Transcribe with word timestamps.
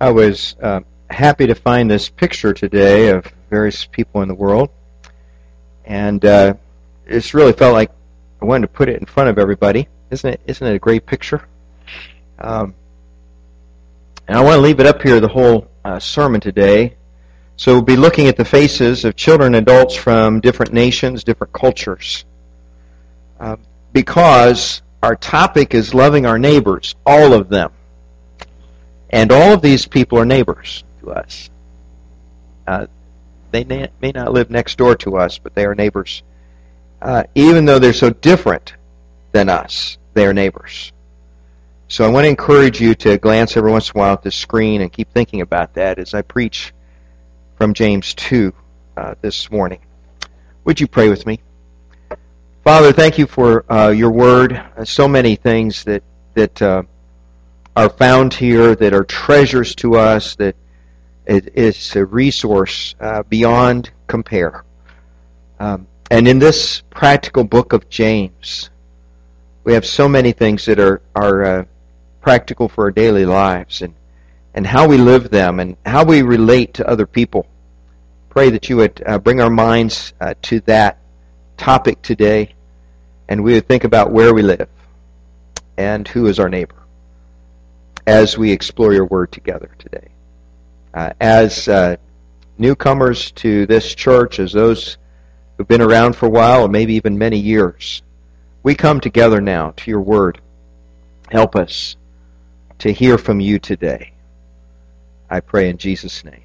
I 0.00 0.08
was 0.08 0.56
uh, 0.62 0.80
happy 1.10 1.46
to 1.48 1.54
find 1.54 1.90
this 1.90 2.08
picture 2.08 2.54
today 2.54 3.08
of 3.08 3.26
various 3.50 3.84
people 3.84 4.22
in 4.22 4.28
the 4.28 4.34
world, 4.34 4.70
and 5.84 6.24
uh, 6.24 6.54
it's 7.06 7.34
really 7.34 7.52
felt 7.52 7.74
like 7.74 7.90
I 8.40 8.46
wanted 8.46 8.68
to 8.68 8.72
put 8.72 8.88
it 8.88 8.98
in 8.98 9.04
front 9.04 9.28
of 9.28 9.38
everybody. 9.38 9.88
Isn't 10.10 10.30
it? 10.30 10.40
Isn't 10.46 10.66
it 10.66 10.74
a 10.74 10.78
great 10.78 11.04
picture? 11.04 11.46
Um, 12.38 12.74
and 14.26 14.38
I 14.38 14.40
want 14.40 14.54
to 14.54 14.62
leave 14.62 14.80
it 14.80 14.86
up 14.86 15.02
here 15.02 15.20
the 15.20 15.28
whole 15.28 15.68
uh, 15.84 15.98
sermon 15.98 16.40
today. 16.40 16.96
So 17.56 17.74
we'll 17.74 17.82
be 17.82 17.96
looking 17.96 18.26
at 18.26 18.38
the 18.38 18.44
faces 18.46 19.04
of 19.04 19.16
children 19.16 19.54
and 19.54 19.68
adults 19.68 19.94
from 19.94 20.40
different 20.40 20.72
nations, 20.72 21.24
different 21.24 21.52
cultures, 21.52 22.24
uh, 23.38 23.56
because 23.92 24.80
our 25.02 25.14
topic 25.14 25.74
is 25.74 25.92
loving 25.92 26.24
our 26.24 26.38
neighbors, 26.38 26.94
all 27.04 27.34
of 27.34 27.50
them. 27.50 27.72
And 29.10 29.32
all 29.32 29.52
of 29.52 29.62
these 29.62 29.86
people 29.86 30.18
are 30.18 30.24
neighbors 30.24 30.84
to 31.00 31.10
us. 31.12 31.50
Uh, 32.66 32.86
they 33.50 33.64
may 33.64 34.12
not 34.12 34.32
live 34.32 34.50
next 34.50 34.78
door 34.78 34.94
to 34.96 35.16
us, 35.16 35.38
but 35.38 35.54
they 35.54 35.64
are 35.64 35.74
neighbors. 35.74 36.22
Uh, 37.02 37.24
even 37.34 37.64
though 37.64 37.78
they're 37.78 37.92
so 37.92 38.10
different 38.10 38.74
than 39.32 39.48
us, 39.48 39.98
they 40.14 40.26
are 40.26 40.32
neighbors. 40.32 40.92
So 41.88 42.04
I 42.04 42.08
want 42.08 42.24
to 42.24 42.28
encourage 42.28 42.80
you 42.80 42.94
to 42.96 43.18
glance 43.18 43.56
every 43.56 43.72
once 43.72 43.90
in 43.90 43.96
a 43.96 43.98
while 43.98 44.12
at 44.12 44.22
the 44.22 44.30
screen 44.30 44.80
and 44.80 44.92
keep 44.92 45.12
thinking 45.12 45.40
about 45.40 45.74
that 45.74 45.98
as 45.98 46.14
I 46.14 46.22
preach 46.22 46.72
from 47.56 47.74
James 47.74 48.14
2 48.14 48.52
uh, 48.96 49.14
this 49.20 49.50
morning. 49.50 49.80
Would 50.64 50.78
you 50.78 50.86
pray 50.86 51.08
with 51.08 51.26
me? 51.26 51.40
Father, 52.62 52.92
thank 52.92 53.18
you 53.18 53.26
for 53.26 53.70
uh, 53.72 53.88
your 53.88 54.12
word. 54.12 54.52
Uh, 54.52 54.84
so 54.84 55.08
many 55.08 55.34
things 55.34 55.82
that 55.84 56.04
that 56.34 56.62
uh, 56.62 56.82
are 57.76 57.88
found 57.88 58.34
here 58.34 58.74
that 58.74 58.92
are 58.92 59.04
treasures 59.04 59.74
to 59.76 59.96
us, 59.96 60.34
that 60.36 60.56
it 61.26 61.56
is 61.56 61.94
a 61.94 62.04
resource 62.04 62.94
uh, 63.00 63.22
beyond 63.24 63.90
compare. 64.06 64.64
Um, 65.58 65.86
and 66.10 66.26
in 66.26 66.38
this 66.38 66.82
practical 66.90 67.44
book 67.44 67.72
of 67.72 67.88
James, 67.88 68.70
we 69.62 69.74
have 69.74 69.86
so 69.86 70.08
many 70.08 70.32
things 70.32 70.64
that 70.64 70.80
are, 70.80 71.00
are 71.14 71.44
uh, 71.44 71.64
practical 72.20 72.68
for 72.68 72.84
our 72.84 72.90
daily 72.90 73.24
lives 73.24 73.82
and, 73.82 73.94
and 74.54 74.66
how 74.66 74.88
we 74.88 74.96
live 74.96 75.30
them 75.30 75.60
and 75.60 75.76
how 75.86 76.04
we 76.04 76.22
relate 76.22 76.74
to 76.74 76.88
other 76.88 77.06
people. 77.06 77.46
Pray 78.30 78.50
that 78.50 78.68
you 78.68 78.76
would 78.78 79.02
uh, 79.06 79.18
bring 79.18 79.40
our 79.40 79.50
minds 79.50 80.12
uh, 80.20 80.34
to 80.42 80.60
that 80.60 80.98
topic 81.56 82.02
today 82.02 82.54
and 83.28 83.44
we 83.44 83.54
would 83.54 83.68
think 83.68 83.84
about 83.84 84.10
where 84.10 84.34
we 84.34 84.42
live 84.42 84.68
and 85.76 86.08
who 86.08 86.26
is 86.26 86.40
our 86.40 86.48
neighbor 86.48 86.79
as 88.06 88.36
we 88.38 88.52
explore 88.52 88.92
your 88.92 89.06
word 89.06 89.32
together 89.32 89.70
today. 89.78 90.08
Uh, 90.92 91.12
as 91.20 91.68
uh, 91.68 91.96
newcomers 92.58 93.30
to 93.32 93.66
this 93.66 93.94
church, 93.94 94.38
as 94.38 94.52
those 94.52 94.98
who've 95.56 95.68
been 95.68 95.82
around 95.82 96.14
for 96.16 96.26
a 96.26 96.30
while, 96.30 96.64
or 96.64 96.68
maybe 96.68 96.94
even 96.94 97.16
many 97.18 97.38
years, 97.38 98.02
we 98.62 98.74
come 98.74 99.00
together 99.00 99.40
now 99.40 99.72
to 99.76 99.90
your 99.90 100.00
word. 100.00 100.40
Help 101.30 101.56
us 101.56 101.96
to 102.78 102.92
hear 102.92 103.18
from 103.18 103.40
you 103.40 103.58
today. 103.58 104.12
I 105.28 105.40
pray 105.40 105.68
in 105.68 105.78
Jesus' 105.78 106.24
name. 106.24 106.42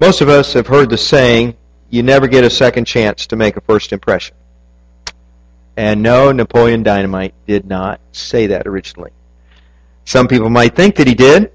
Most 0.00 0.20
of 0.20 0.28
us 0.28 0.52
have 0.52 0.66
heard 0.66 0.90
the 0.90 0.98
saying, 0.98 1.56
you 1.90 2.02
never 2.02 2.26
get 2.26 2.44
a 2.44 2.50
second 2.50 2.84
chance 2.84 3.26
to 3.28 3.36
make 3.36 3.56
a 3.56 3.60
first 3.62 3.92
impression. 3.92 4.36
And 5.78 6.02
no, 6.02 6.32
Napoleon 6.32 6.82
Dynamite 6.82 7.34
did 7.46 7.64
not 7.64 8.00
say 8.10 8.48
that 8.48 8.66
originally. 8.66 9.12
Some 10.04 10.26
people 10.26 10.50
might 10.50 10.74
think 10.74 10.96
that 10.96 11.06
he 11.06 11.14
did, 11.14 11.52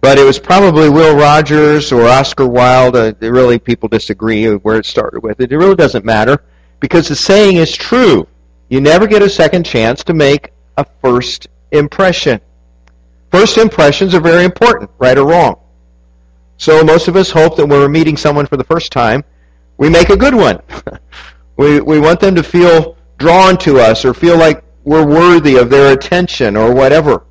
but 0.00 0.16
it 0.16 0.22
was 0.24 0.38
probably 0.38 0.88
Will 0.88 1.16
Rogers 1.16 1.90
or 1.90 2.06
Oscar 2.06 2.46
Wilde. 2.46 2.94
Uh, 2.94 3.12
really, 3.18 3.58
people 3.58 3.88
disagree 3.88 4.46
where 4.54 4.76
it 4.78 4.86
started 4.86 5.24
with. 5.24 5.40
It 5.40 5.50
really 5.50 5.74
doesn't 5.74 6.04
matter 6.04 6.44
because 6.78 7.08
the 7.08 7.16
saying 7.16 7.56
is 7.56 7.74
true. 7.74 8.28
You 8.68 8.80
never 8.80 9.08
get 9.08 9.22
a 9.22 9.28
second 9.28 9.66
chance 9.66 10.04
to 10.04 10.14
make 10.14 10.52
a 10.76 10.86
first 11.02 11.48
impression. 11.72 12.40
First 13.32 13.58
impressions 13.58 14.14
are 14.14 14.20
very 14.20 14.44
important, 14.44 14.88
right 15.00 15.18
or 15.18 15.26
wrong. 15.26 15.58
So 16.58 16.84
most 16.84 17.08
of 17.08 17.16
us 17.16 17.32
hope 17.32 17.56
that 17.56 17.66
when 17.66 17.80
we're 17.80 17.88
meeting 17.88 18.16
someone 18.16 18.46
for 18.46 18.56
the 18.56 18.62
first 18.62 18.92
time, 18.92 19.24
we 19.78 19.90
make 19.90 20.10
a 20.10 20.16
good 20.16 20.36
one. 20.36 20.60
we, 21.56 21.80
we 21.80 21.98
want 21.98 22.20
them 22.20 22.36
to 22.36 22.44
feel 22.44 22.96
drawn 23.20 23.56
to 23.58 23.78
us 23.78 24.04
or 24.04 24.12
feel 24.12 24.36
like 24.36 24.64
we're 24.82 25.06
worthy 25.06 25.56
of 25.56 25.70
their 25.70 25.92
attention 25.92 26.56
or 26.56 26.74
whatever. 26.74 27.26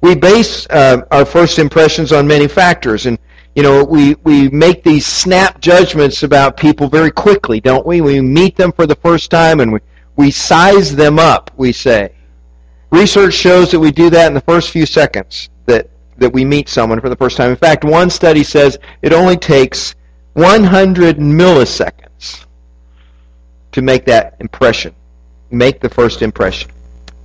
We 0.00 0.14
base 0.14 0.66
uh, 0.70 1.02
our 1.10 1.24
first 1.24 1.58
impressions 1.58 2.12
on 2.12 2.26
many 2.26 2.46
factors, 2.46 3.06
and 3.06 3.18
you 3.54 3.62
know 3.62 3.84
we 3.84 4.14
we 4.22 4.48
make 4.50 4.84
these 4.84 5.06
snap 5.06 5.60
judgments 5.60 6.22
about 6.22 6.56
people 6.56 6.88
very 6.88 7.10
quickly, 7.10 7.60
don't 7.60 7.86
we? 7.86 8.00
We 8.00 8.20
meet 8.20 8.56
them 8.56 8.72
for 8.72 8.86
the 8.86 8.96
first 8.96 9.30
time 9.30 9.60
and 9.60 9.72
we 9.72 9.80
we 10.16 10.30
size 10.30 10.94
them 10.94 11.18
up. 11.18 11.50
We 11.56 11.72
say 11.72 12.14
research 12.90 13.34
shows 13.34 13.72
that 13.72 13.80
we 13.80 13.90
do 13.90 14.10
that 14.10 14.28
in 14.28 14.34
the 14.34 14.42
first 14.42 14.70
few 14.70 14.86
seconds 14.86 15.50
that 15.66 15.90
that 16.18 16.32
we 16.32 16.44
meet 16.44 16.68
someone 16.68 17.00
for 17.00 17.08
the 17.08 17.16
first 17.16 17.36
time. 17.36 17.50
In 17.50 17.56
fact, 17.56 17.82
one 17.82 18.10
study 18.10 18.44
says 18.44 18.78
it 19.02 19.12
only 19.12 19.36
takes 19.36 19.96
100 20.34 21.16
milliseconds 21.16 22.03
to 23.74 23.82
make 23.82 24.04
that 24.04 24.36
impression, 24.38 24.94
make 25.50 25.80
the 25.80 25.88
first 25.88 26.22
impression. 26.22 26.70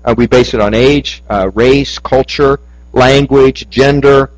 Uh, 0.03 0.15
we 0.17 0.25
base 0.25 0.55
it 0.55 0.59
on 0.59 0.73
age, 0.73 1.21
uh, 1.29 1.47
race, 1.53 1.99
culture, 1.99 2.59
language, 2.91 3.69
gender, 3.69 4.31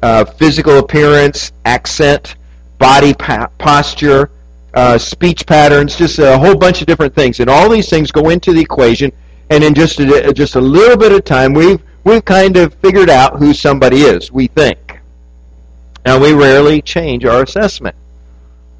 uh, 0.00 0.24
physical 0.24 0.78
appearance, 0.78 1.50
accent, 1.64 2.36
body 2.78 3.12
pa- 3.14 3.48
posture, 3.58 4.30
uh, 4.74 4.96
speech 4.96 5.44
patterns, 5.44 5.96
just 5.96 6.20
a 6.20 6.38
whole 6.38 6.54
bunch 6.54 6.80
of 6.80 6.86
different 6.86 7.12
things. 7.16 7.40
And 7.40 7.50
all 7.50 7.68
these 7.68 7.90
things 7.90 8.12
go 8.12 8.28
into 8.28 8.52
the 8.52 8.60
equation, 8.60 9.10
and 9.50 9.64
in 9.64 9.74
just 9.74 9.98
a, 9.98 10.32
just 10.32 10.54
a 10.54 10.60
little 10.60 10.96
bit 10.96 11.10
of 11.10 11.24
time, 11.24 11.52
we've, 11.52 11.82
we've 12.04 12.24
kind 12.24 12.56
of 12.56 12.74
figured 12.74 13.10
out 13.10 13.40
who 13.40 13.52
somebody 13.52 14.02
is, 14.02 14.30
we 14.30 14.46
think. 14.46 15.00
Now, 16.04 16.20
we 16.20 16.32
rarely 16.32 16.80
change 16.80 17.24
our 17.24 17.42
assessment. 17.42 17.96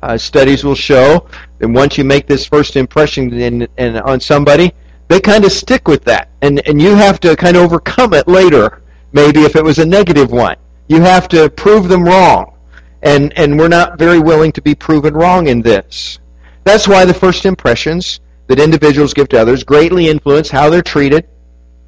Uh, 0.03 0.17
studies 0.17 0.63
will 0.63 0.77
show 0.77 1.29
that 1.59 1.69
once 1.69 1.97
you 1.97 2.05
make 2.05 2.27
this 2.27 2.47
first 2.47 2.77
impression 2.77 3.33
in, 3.33 3.69
in, 3.79 3.97
on 3.99 4.21
somebody, 4.21 4.73
they 5.09 5.21
kind 5.21 5.45
of 5.45 5.53
stick 5.53 5.89
with 5.89 6.05
that. 6.05 6.29
And, 6.43 6.67
and 6.67 6.81
you 6.81 6.95
have 6.95 7.21
to 7.21 7.37
kind 7.37 7.57
of 7.57 7.63
overcome 7.63 8.13
it 8.15 8.29
later, 8.29 8.83
maybe 9.13 9.43
if 9.43 9.57
it 9.57 9.65
was 9.65 9.79
a 9.79 9.87
negative 9.87 10.31
one. 10.31 10.57
You 10.89 11.01
have 11.03 11.29
to 11.29 11.49
prove 11.51 11.89
them 11.89 12.05
wrong. 12.05 12.55
And, 13.03 13.33
and 13.39 13.59
we're 13.59 13.69
not 13.69 13.99
very 13.99 14.19
willing 14.19 14.53
to 14.53 14.63
be 14.63 14.75
proven 14.75 15.15
wrong 15.15 15.47
in 15.47 15.63
this. 15.63 16.19
That's 16.65 16.89
why 16.89 17.05
the 17.05 17.15
first 17.15 17.47
impressions 17.47 18.21
that 18.49 18.59
individuals 18.59 19.15
give 19.15 19.29
to 19.29 19.41
others 19.41 19.63
greatly 19.65 20.09
influence 20.09 20.51
how 20.51 20.71
they're 20.71 20.83
treated 20.83 21.29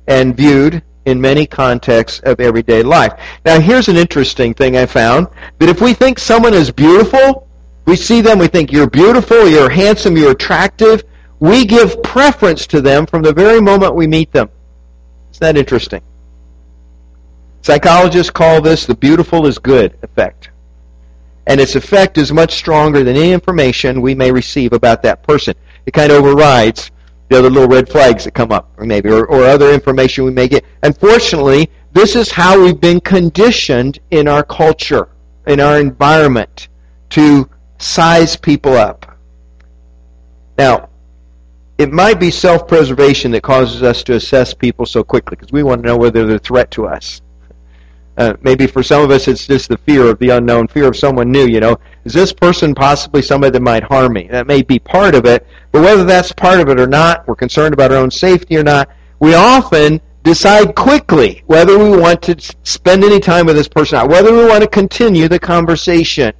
and 0.06 0.36
viewed 0.36 0.82
in 1.06 1.20
many 1.20 1.46
contexts 1.46 2.20
of 2.20 2.38
everyday 2.38 2.82
life. 2.82 3.12
Now, 3.44 3.60
here's 3.60 3.88
an 3.88 3.96
interesting 3.96 4.54
thing 4.54 4.76
I 4.76 4.86
found 4.86 5.26
that 5.58 5.68
if 5.68 5.80
we 5.80 5.94
think 5.94 6.18
someone 6.18 6.54
is 6.54 6.70
beautiful, 6.70 7.47
we 7.88 7.96
see 7.96 8.20
them, 8.20 8.38
we 8.38 8.48
think, 8.48 8.70
you're 8.70 8.90
beautiful, 8.90 9.48
you're 9.48 9.70
handsome, 9.70 10.14
you're 10.14 10.32
attractive. 10.32 11.04
We 11.40 11.64
give 11.64 12.02
preference 12.02 12.66
to 12.66 12.82
them 12.82 13.06
from 13.06 13.22
the 13.22 13.32
very 13.32 13.62
moment 13.62 13.94
we 13.94 14.06
meet 14.06 14.30
them. 14.30 14.50
Isn't 15.30 15.40
that 15.40 15.56
interesting? 15.56 16.02
Psychologists 17.62 18.30
call 18.30 18.60
this 18.60 18.84
the 18.84 18.94
beautiful 18.94 19.46
is 19.46 19.58
good 19.58 19.96
effect. 20.02 20.50
And 21.46 21.58
its 21.58 21.76
effect 21.76 22.18
is 22.18 22.30
much 22.30 22.52
stronger 22.52 23.02
than 23.02 23.16
any 23.16 23.32
information 23.32 24.02
we 24.02 24.14
may 24.14 24.30
receive 24.30 24.74
about 24.74 25.00
that 25.04 25.22
person. 25.22 25.54
It 25.86 25.94
kind 25.94 26.12
of 26.12 26.18
overrides 26.18 26.90
the 27.30 27.38
other 27.38 27.48
little 27.48 27.70
red 27.70 27.88
flags 27.88 28.24
that 28.24 28.34
come 28.34 28.52
up, 28.52 28.70
or 28.76 28.84
maybe, 28.84 29.08
or, 29.08 29.24
or 29.24 29.44
other 29.44 29.72
information 29.72 30.24
we 30.24 30.30
may 30.30 30.46
get. 30.46 30.62
Unfortunately, 30.82 31.70
this 31.92 32.16
is 32.16 32.30
how 32.30 32.60
we've 32.62 32.82
been 32.82 33.00
conditioned 33.00 33.98
in 34.10 34.28
our 34.28 34.42
culture, 34.42 35.08
in 35.46 35.58
our 35.58 35.80
environment, 35.80 36.68
to 37.08 37.48
size 37.78 38.36
people 38.36 38.74
up. 38.74 39.18
Now, 40.58 40.88
it 41.78 41.92
might 41.92 42.18
be 42.18 42.30
self-preservation 42.30 43.30
that 43.30 43.42
causes 43.42 43.82
us 43.82 44.02
to 44.04 44.14
assess 44.14 44.52
people 44.52 44.84
so 44.84 45.04
quickly 45.04 45.36
because 45.36 45.52
we 45.52 45.62
want 45.62 45.82
to 45.82 45.88
know 45.88 45.96
whether 45.96 46.26
they're 46.26 46.36
a 46.36 46.40
threat 46.40 46.70
to 46.72 46.86
us. 46.86 47.22
Uh, 48.16 48.34
maybe 48.42 48.66
for 48.66 48.82
some 48.82 49.04
of 49.04 49.12
us 49.12 49.28
it's 49.28 49.46
just 49.46 49.68
the 49.68 49.78
fear 49.78 50.02
of 50.06 50.18
the 50.18 50.30
unknown, 50.30 50.66
fear 50.66 50.88
of 50.88 50.96
someone 50.96 51.30
new, 51.30 51.46
you 51.46 51.60
know. 51.60 51.78
Is 52.04 52.12
this 52.12 52.32
person 52.32 52.74
possibly 52.74 53.22
somebody 53.22 53.52
that 53.52 53.62
might 53.62 53.84
harm 53.84 54.12
me? 54.12 54.26
That 54.26 54.48
may 54.48 54.62
be 54.62 54.80
part 54.80 55.14
of 55.14 55.24
it, 55.24 55.46
but 55.70 55.82
whether 55.82 56.02
that's 56.02 56.32
part 56.32 56.58
of 56.58 56.68
it 56.68 56.80
or 56.80 56.88
not, 56.88 57.28
we're 57.28 57.36
concerned 57.36 57.74
about 57.74 57.92
our 57.92 57.98
own 57.98 58.10
safety 58.10 58.56
or 58.56 58.64
not, 58.64 58.90
we 59.20 59.34
often 59.34 60.00
decide 60.24 60.74
quickly 60.74 61.44
whether 61.46 61.78
we 61.78 61.96
want 61.96 62.20
to 62.22 62.36
spend 62.64 63.04
any 63.04 63.20
time 63.20 63.46
with 63.46 63.54
this 63.54 63.68
person 63.68 63.96
or 63.96 64.00
not, 64.00 64.10
whether 64.10 64.32
we 64.32 64.46
want 64.46 64.62
to 64.62 64.68
continue 64.68 65.28
the 65.28 65.38
conversation. 65.38 66.32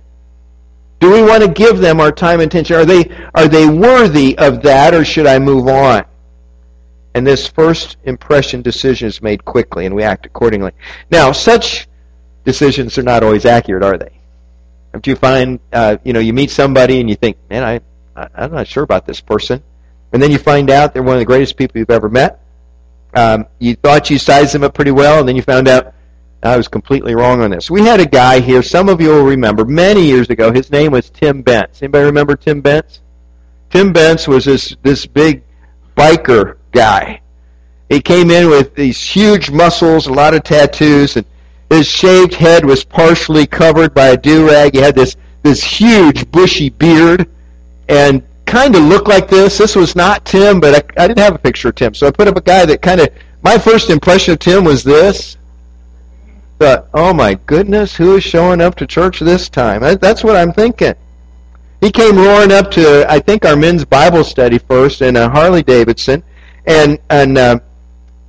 Do 1.00 1.12
we 1.12 1.22
want 1.22 1.42
to 1.44 1.48
give 1.48 1.78
them 1.78 2.00
our 2.00 2.10
time 2.10 2.40
and 2.40 2.50
attention? 2.50 2.76
Are 2.76 2.84
they, 2.84 3.08
are 3.34 3.48
they 3.48 3.68
worthy 3.68 4.36
of 4.38 4.62
that 4.62 4.94
or 4.94 5.04
should 5.04 5.26
I 5.26 5.38
move 5.38 5.68
on? 5.68 6.04
And 7.14 7.26
this 7.26 7.46
first 7.46 7.96
impression 8.04 8.62
decision 8.62 9.08
is 9.08 9.22
made 9.22 9.44
quickly, 9.44 9.86
and 9.86 9.94
we 9.94 10.02
act 10.02 10.26
accordingly. 10.26 10.72
Now, 11.10 11.32
such 11.32 11.88
decisions 12.44 12.96
are 12.98 13.02
not 13.02 13.22
always 13.22 13.44
accurate, 13.44 13.82
are 13.82 13.98
they? 13.98 14.10
If 14.94 15.06
you 15.06 15.16
find, 15.16 15.58
uh, 15.72 15.96
you 16.04 16.12
know, 16.12 16.20
you 16.20 16.32
meet 16.32 16.50
somebody 16.50 17.00
and 17.00 17.08
you 17.08 17.16
think, 17.16 17.36
man, 17.50 17.64
I, 17.64 17.80
I, 18.20 18.28
I'm 18.34 18.52
not 18.52 18.66
sure 18.66 18.82
about 18.82 19.06
this 19.06 19.20
person, 19.20 19.62
and 20.12 20.22
then 20.22 20.30
you 20.30 20.38
find 20.38 20.70
out 20.70 20.94
they're 20.94 21.02
one 21.02 21.14
of 21.14 21.20
the 21.20 21.26
greatest 21.26 21.56
people 21.56 21.78
you've 21.78 21.90
ever 21.90 22.08
met. 22.08 22.40
Um, 23.14 23.46
you 23.58 23.74
thought 23.74 24.10
you 24.10 24.18
sized 24.18 24.54
them 24.54 24.62
up 24.62 24.74
pretty 24.74 24.90
well, 24.90 25.20
and 25.20 25.28
then 25.28 25.34
you 25.36 25.42
found 25.42 25.66
out 25.66 25.94
I 26.42 26.56
was 26.56 26.68
completely 26.68 27.14
wrong 27.14 27.40
on 27.42 27.50
this. 27.50 27.70
We 27.70 27.82
had 27.82 28.00
a 28.00 28.06
guy 28.06 28.40
here, 28.40 28.62
some 28.62 28.88
of 28.88 29.00
you 29.00 29.08
will 29.08 29.24
remember, 29.24 29.64
many 29.64 30.04
years 30.06 30.30
ago. 30.30 30.52
His 30.52 30.70
name 30.70 30.92
was 30.92 31.10
Tim 31.10 31.42
Bentz. 31.42 31.82
Anybody 31.82 32.04
remember 32.04 32.36
Tim 32.36 32.62
Bentz? 32.62 33.00
Tim 33.70 33.92
Bentz 33.92 34.28
was 34.28 34.44
this, 34.44 34.76
this 34.82 35.04
big 35.04 35.42
biker 35.96 36.56
guy. 36.70 37.20
He 37.88 38.00
came 38.00 38.30
in 38.30 38.48
with 38.50 38.74
these 38.74 39.00
huge 39.02 39.50
muscles, 39.50 40.06
a 40.06 40.12
lot 40.12 40.34
of 40.34 40.44
tattoos, 40.44 41.16
and 41.16 41.26
his 41.70 41.86
shaved 41.86 42.34
head 42.34 42.64
was 42.64 42.84
partially 42.84 43.46
covered 43.46 43.92
by 43.92 44.08
a 44.08 44.16
do-rag. 44.16 44.74
He 44.74 44.80
had 44.80 44.94
this, 44.94 45.16
this 45.42 45.62
huge 45.62 46.30
bushy 46.30 46.68
beard 46.68 47.28
and 47.88 48.22
kind 48.46 48.76
of 48.76 48.82
looked 48.82 49.08
like 49.08 49.28
this. 49.28 49.58
This 49.58 49.74
was 49.74 49.96
not 49.96 50.24
Tim, 50.24 50.60
but 50.60 50.74
I, 50.74 51.02
I 51.02 51.08
didn't 51.08 51.20
have 51.20 51.34
a 51.34 51.38
picture 51.38 51.68
of 51.68 51.74
Tim. 51.74 51.94
So 51.94 52.06
I 52.06 52.10
put 52.10 52.28
up 52.28 52.36
a 52.36 52.40
guy 52.42 52.64
that 52.64 52.80
kind 52.80 53.00
of, 53.00 53.08
my 53.42 53.58
first 53.58 53.90
impression 53.90 54.34
of 54.34 54.38
Tim 54.38 54.64
was 54.64 54.84
this 54.84 55.37
thought, 56.58 56.88
oh 56.92 57.14
my 57.14 57.34
goodness, 57.46 57.96
who 57.96 58.16
is 58.16 58.24
showing 58.24 58.60
up 58.60 58.74
to 58.76 58.86
church 58.86 59.20
this 59.20 59.48
time? 59.48 59.80
That's 59.98 60.24
what 60.24 60.36
I'm 60.36 60.52
thinking. 60.52 60.94
He 61.80 61.90
came 61.92 62.16
roaring 62.16 62.50
up 62.50 62.70
to, 62.72 63.06
I 63.08 63.20
think, 63.20 63.44
our 63.44 63.56
men's 63.56 63.84
Bible 63.84 64.24
study 64.24 64.58
first 64.58 65.00
in 65.00 65.16
a 65.16 65.28
Harley 65.28 65.62
Davidson, 65.62 66.24
and 66.66 66.98
and 67.08 67.38
uh, 67.38 67.60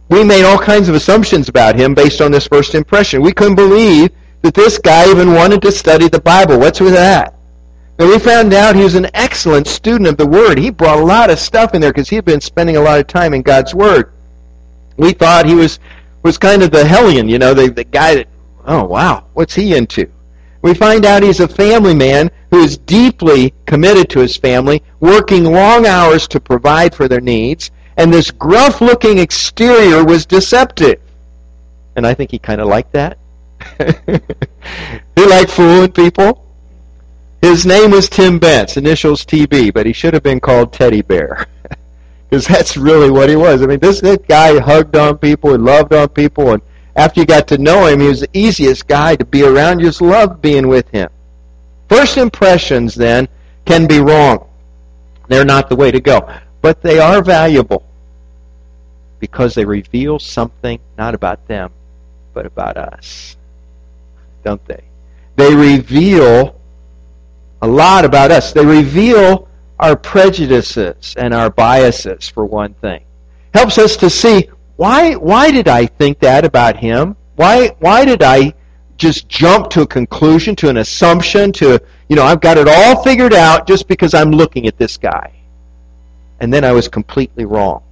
we 0.09 0.23
made 0.23 0.43
all 0.43 0.59
kinds 0.59 0.87
of 0.87 0.95
assumptions 0.95 1.49
about 1.49 1.75
him 1.75 1.95
based 1.95 2.21
on 2.21 2.31
this 2.31 2.47
first 2.47 2.75
impression. 2.75 3.21
We 3.21 3.31
couldn't 3.31 3.55
believe 3.55 4.11
that 4.43 4.53
this 4.53 4.77
guy 4.77 5.09
even 5.09 5.33
wanted 5.33 5.61
to 5.63 5.71
study 5.71 6.07
the 6.07 6.21
Bible. 6.21 6.59
What's 6.59 6.79
with 6.79 6.93
that? 6.93 7.33
And 7.97 8.07
we 8.07 8.17
found 8.17 8.53
out 8.53 8.75
he 8.75 8.83
was 8.83 8.95
an 8.95 9.09
excellent 9.13 9.67
student 9.67 10.07
of 10.07 10.17
the 10.17 10.25
Word. 10.25 10.57
He 10.57 10.69
brought 10.69 10.99
a 10.99 11.05
lot 11.05 11.29
of 11.29 11.37
stuff 11.37 11.73
in 11.73 11.81
there 11.81 11.91
because 11.91 12.09
he 12.09 12.15
had 12.15 12.25
been 12.25 12.39
spending 12.39 12.77
a 12.77 12.81
lot 12.81 12.99
of 12.99 13.07
time 13.07 13.33
in 13.33 13.41
God's 13.41 13.75
Word. 13.75 14.13
We 14.97 15.11
thought 15.11 15.45
he 15.45 15.55
was 15.55 15.79
was 16.23 16.37
kind 16.37 16.61
of 16.63 16.71
the 16.71 16.85
hellion, 16.85 17.29
you 17.29 17.39
know, 17.39 17.53
the, 17.53 17.69
the 17.69 17.83
guy 17.83 18.15
that, 18.15 18.27
oh, 18.65 18.83
wow, 18.83 19.25
what's 19.33 19.55
he 19.55 19.75
into? 19.75 20.09
We 20.61 20.73
find 20.73 21.05
out 21.05 21.23
he's 21.23 21.39
a 21.39 21.47
family 21.47 21.95
man 21.95 22.29
who 22.51 22.59
is 22.59 22.77
deeply 22.77 23.53
committed 23.65 24.09
to 24.09 24.19
his 24.19 24.35
family, 24.35 24.83
working 24.99 25.45
long 25.45 25.85
hours 25.85 26.27
to 26.29 26.39
provide 26.39 26.93
for 26.93 27.07
their 27.07 27.21
needs, 27.21 27.71
and 27.97 28.13
this 28.13 28.31
gruff 28.31 28.81
looking 28.81 29.19
exterior 29.19 30.03
was 30.03 30.25
deceptive. 30.25 30.99
And 31.95 32.05
I 32.05 32.13
think 32.13 32.31
he 32.31 32.39
kind 32.39 32.61
of 32.61 32.67
liked 32.67 32.93
that. 32.93 33.17
he 35.15 35.25
liked 35.25 35.51
fooling 35.51 35.91
people. 35.91 36.45
His 37.41 37.65
name 37.65 37.91
was 37.91 38.09
Tim 38.09 38.39
Bentz, 38.39 38.75
initials 38.75 39.25
TB, 39.25 39.73
but 39.73 39.85
he 39.85 39.93
should 39.93 40.13
have 40.13 40.23
been 40.23 40.41
called 40.41 40.73
Teddy 40.73 41.01
Bear. 41.01 41.47
because 42.29 42.45
that's 42.47 42.77
really 42.77 43.09
what 43.09 43.29
he 43.29 43.35
was. 43.35 43.61
I 43.61 43.65
mean, 43.65 43.79
this, 43.79 44.01
this 44.01 44.19
guy 44.27 44.59
hugged 44.59 44.95
on 44.95 45.17
people 45.17 45.53
and 45.53 45.65
loved 45.65 45.93
on 45.93 46.09
people, 46.09 46.53
and 46.53 46.61
after 46.95 47.21
you 47.21 47.25
got 47.25 47.47
to 47.47 47.57
know 47.57 47.87
him, 47.87 48.01
he 48.01 48.07
was 48.07 48.21
the 48.21 48.29
easiest 48.33 48.87
guy 48.87 49.15
to 49.15 49.25
be 49.25 49.43
around. 49.43 49.79
You 49.79 49.87
just 49.87 50.01
loved 50.01 50.41
being 50.41 50.67
with 50.67 50.87
him. 50.89 51.09
First 51.87 52.17
impressions, 52.17 52.93
then, 52.93 53.27
can 53.65 53.87
be 53.87 53.99
wrong. 53.99 54.47
They're 55.27 55.45
not 55.45 55.69
the 55.69 55.75
way 55.75 55.91
to 55.91 55.99
go. 55.99 56.29
But 56.61 56.81
they 56.81 56.99
are 56.99 57.23
valuable 57.23 57.83
because 59.19 59.55
they 59.55 59.65
reveal 59.65 60.19
something 60.19 60.79
not 60.97 61.15
about 61.15 61.47
them, 61.47 61.71
but 62.33 62.45
about 62.45 62.77
us. 62.77 63.37
Don't 64.43 64.63
they? 64.65 64.83
They 65.35 65.53
reveal 65.53 66.59
a 67.61 67.67
lot 67.67 68.05
about 68.05 68.31
us. 68.31 68.53
They 68.53 68.65
reveal 68.65 69.48
our 69.79 69.95
prejudices 69.95 71.15
and 71.17 71.33
our 71.33 71.49
biases, 71.49 72.27
for 72.27 72.45
one 72.45 72.73
thing. 72.75 73.03
Helps 73.53 73.77
us 73.77 73.95
to 73.97 74.09
see 74.09 74.49
why, 74.75 75.15
why 75.15 75.51
did 75.51 75.67
I 75.67 75.85
think 75.85 76.19
that 76.19 76.45
about 76.45 76.77
him? 76.77 77.15
Why, 77.35 77.75
why 77.79 78.05
did 78.05 78.23
I 78.23 78.53
just 78.97 79.27
jump 79.27 79.69
to 79.71 79.81
a 79.81 79.87
conclusion, 79.87 80.55
to 80.57 80.69
an 80.69 80.77
assumption, 80.77 81.51
to, 81.53 81.81
you 82.09 82.15
know, 82.15 82.23
I've 82.23 82.41
got 82.41 82.57
it 82.57 82.67
all 82.67 83.01
figured 83.03 83.33
out 83.33 83.67
just 83.67 83.87
because 83.87 84.13
I'm 84.13 84.31
looking 84.31 84.67
at 84.67 84.77
this 84.77 84.97
guy. 84.97 85.33
And 86.39 86.53
then 86.53 86.63
I 86.63 86.71
was 86.71 86.87
completely 86.87 87.45
wrong. 87.45 87.83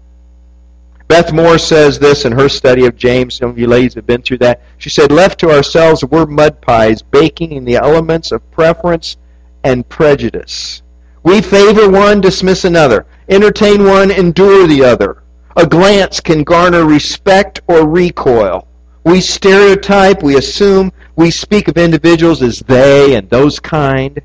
Beth 1.07 1.31
Moore 1.31 1.57
says 1.57 1.97
this 1.99 2.25
in 2.25 2.33
her 2.33 2.49
study 2.49 2.85
of 2.85 2.97
James. 2.97 3.35
Some 3.35 3.49
of 3.49 3.57
you 3.57 3.67
ladies 3.67 3.93
have 3.93 4.05
been 4.05 4.21
through 4.21 4.39
that. 4.39 4.61
She 4.77 4.89
said, 4.89 5.11
Left 5.11 5.39
to 5.39 5.49
ourselves, 5.49 6.03
we're 6.03 6.25
mud 6.25 6.61
pies, 6.61 7.01
baking 7.01 7.53
in 7.53 7.63
the 7.63 7.75
elements 7.75 8.33
of 8.33 8.49
preference 8.51 9.15
and 9.63 9.87
prejudice. 9.87 10.81
We 11.27 11.41
favor 11.41 11.89
one, 11.89 12.21
dismiss 12.21 12.63
another. 12.63 13.05
Entertain 13.27 13.83
one, 13.83 14.11
endure 14.11 14.65
the 14.65 14.85
other. 14.85 15.23
A 15.57 15.67
glance 15.67 16.21
can 16.21 16.45
garner 16.45 16.85
respect 16.85 17.59
or 17.67 17.85
recoil. 17.85 18.65
We 19.03 19.19
stereotype, 19.19 20.23
we 20.23 20.37
assume, 20.37 20.93
we 21.17 21.29
speak 21.31 21.67
of 21.67 21.77
individuals 21.77 22.41
as 22.41 22.59
they 22.59 23.15
and 23.15 23.29
those 23.29 23.59
kind. 23.59 24.21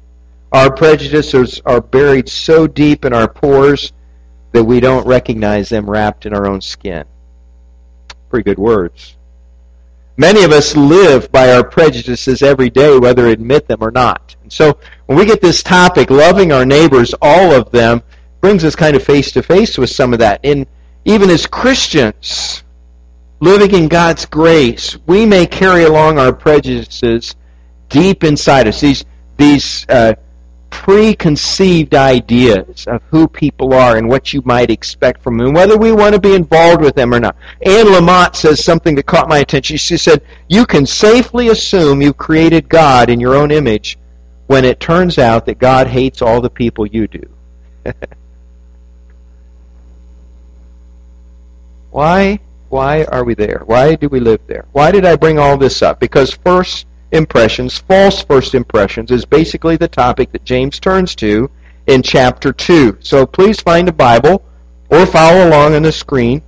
Our 0.53 0.73
prejudices 0.73 1.61
are 1.67 1.81
buried 1.81 2.29
so 2.29 2.69
deep 2.69 3.05
in 3.05 3.13
our 3.13 3.27
pores 3.27 3.93
that 4.53 4.63
we 4.63 4.79
don't 4.79 5.05
recognize 5.05 5.71
them 5.71 5.91
wrapped 5.91 6.25
in 6.25 6.33
our 6.33 6.47
own 6.47 6.61
skin. 6.61 7.03
Pretty 8.31 8.45
good 8.45 8.61
words. 8.61 9.17
Many 10.17 10.45
of 10.45 10.53
us 10.53 10.77
live 10.77 11.33
by 11.33 11.53
our 11.53 11.65
prejudices 11.65 12.43
every 12.43 12.71
day, 12.71 12.97
whether 12.97 13.27
admit 13.27 13.67
them 13.67 13.79
or 13.81 13.91
not. 13.91 14.37
And 14.53 14.75
so 14.75 14.79
when 15.07 15.19
we 15.19 15.25
get 15.25 15.41
this 15.41 15.63
topic, 15.63 16.11
loving 16.11 16.53
our 16.53 16.67
neighbors, 16.67 17.15
all 17.23 17.53
of 17.53 17.71
them, 17.71 18.03
brings 18.41 18.65
us 18.65 18.77
kind 18.77 18.97
of 18.97 19.03
face 19.03 19.33
to 19.33 19.43
face 19.43 19.79
with 19.79 19.91
some 19.91 20.13
of 20.13 20.19
that. 20.19 20.41
And 20.45 20.67
even 21.05 21.31
as 21.31 21.47
Christians, 21.47 22.63
living 23.41 23.73
in 23.73 23.89
God's 23.89 24.27
grace, 24.27 24.99
we 25.07 25.25
may 25.25 25.47
carry 25.47 25.85
along 25.85 26.19
our 26.19 26.33
prejudices 26.33 27.35
deep 27.89 28.25
inside 28.25 28.69
us. 28.69 28.81
These, 28.81 29.05
these 29.37 29.87
uh, 29.89 30.15
preconceived 30.71 31.95
ideas 31.95 32.87
of 32.89 33.03
who 33.11 33.29
people 33.29 33.73
are 33.73 33.97
and 33.97 34.09
what 34.09 34.33
you 34.33 34.43
might 34.45 34.71
expect 34.71 35.23
from 35.23 35.39
them, 35.39 35.53
whether 35.53 35.79
we 35.79 35.93
want 35.93 36.15
to 36.15 36.21
be 36.21 36.35
involved 36.35 36.83
with 36.83 36.95
them 36.95 37.15
or 37.15 37.21
not. 37.21 37.37
Anne 37.63 37.87
Lamott 37.87 38.35
says 38.35 38.63
something 38.63 38.97
that 38.97 39.07
caught 39.07 39.29
my 39.29 39.39
attention. 39.39 39.77
She 39.77 39.97
said, 39.97 40.23
You 40.49 40.67
can 40.67 40.85
safely 40.85 41.49
assume 41.49 42.03
you've 42.03 42.17
created 42.17 42.69
God 42.69 43.09
in 43.09 43.21
your 43.21 43.37
own 43.37 43.51
image 43.51 43.99
when 44.53 44.67
it 44.67 44.79
turns 44.79 45.17
out 45.17 45.47
that 45.47 45.59
God 45.59 45.87
hates 45.87 46.21
all 46.21 46.43
the 46.43 46.51
people 46.51 46.85
you 46.87 47.09
do. 47.09 47.27
Why? 51.91 52.39
Why 52.69 53.05
are 53.05 53.25
we 53.25 53.33
there? 53.33 53.63
Why 53.65 53.95
do 53.95 54.11
we 54.11 54.21
live 54.21 54.41
there? 54.47 54.67
Why 54.73 54.91
did 54.91 55.07
I 55.07 55.17
bring 55.17 55.39
all 55.39 55.57
this 55.57 55.81
up? 55.81 55.99
Because 56.01 56.35
first, 56.35 56.85
impressions, 57.13 57.79
false 57.79 58.23
first 58.25 58.55
impressions, 58.55 59.11
is 59.11 59.25
basically 59.25 59.79
the 59.79 59.89
topic 59.89 60.33
that 60.33 60.45
James 60.45 60.79
turns 60.79 61.15
to 61.15 61.51
in 61.87 62.03
chapter 62.03 62.53
2. 62.53 62.99
So 63.01 63.25
please 63.25 63.59
find 63.59 63.89
a 63.89 63.93
Bible 63.93 64.45
or 64.91 65.07
follow 65.07 65.49
along 65.49 65.77
on 65.77 65.83
the 65.83 65.93
screen. 65.93 66.43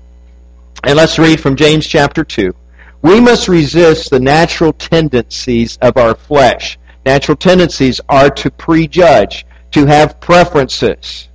And 0.82 0.98
let's 0.98 1.18
read 1.18 1.40
from 1.40 1.56
James 1.56 1.86
chapter 1.86 2.22
2. 2.22 2.54
We 3.00 3.18
must 3.18 3.48
resist 3.48 4.10
the 4.10 4.20
natural 4.20 4.74
tendencies 4.74 5.78
of 5.80 5.96
our 5.96 6.14
flesh. 6.14 6.78
Natural 7.06 7.36
tendencies 7.36 8.00
are 8.08 8.30
to 8.30 8.50
prejudge, 8.50 9.46
to 9.72 9.86
have 9.86 10.20
preferences, 10.20 11.28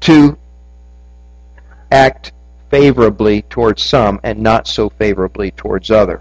to 0.00 0.38
act 1.90 2.32
favorably 2.70 3.42
towards 3.42 3.82
some 3.82 4.20
and 4.22 4.40
not 4.40 4.66
so 4.66 4.88
favorably 4.88 5.50
towards 5.50 5.90
others. 5.90 6.20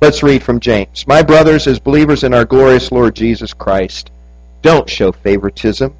Let's 0.00 0.22
read 0.22 0.42
from 0.42 0.60
James. 0.60 1.06
My 1.06 1.22
brothers, 1.22 1.66
as 1.66 1.78
believers 1.78 2.24
in 2.24 2.32
our 2.32 2.44
glorious 2.44 2.90
Lord 2.90 3.14
Jesus 3.14 3.52
Christ, 3.52 4.10
don't 4.62 4.88
show 4.88 5.12
favoritism. 5.12 5.94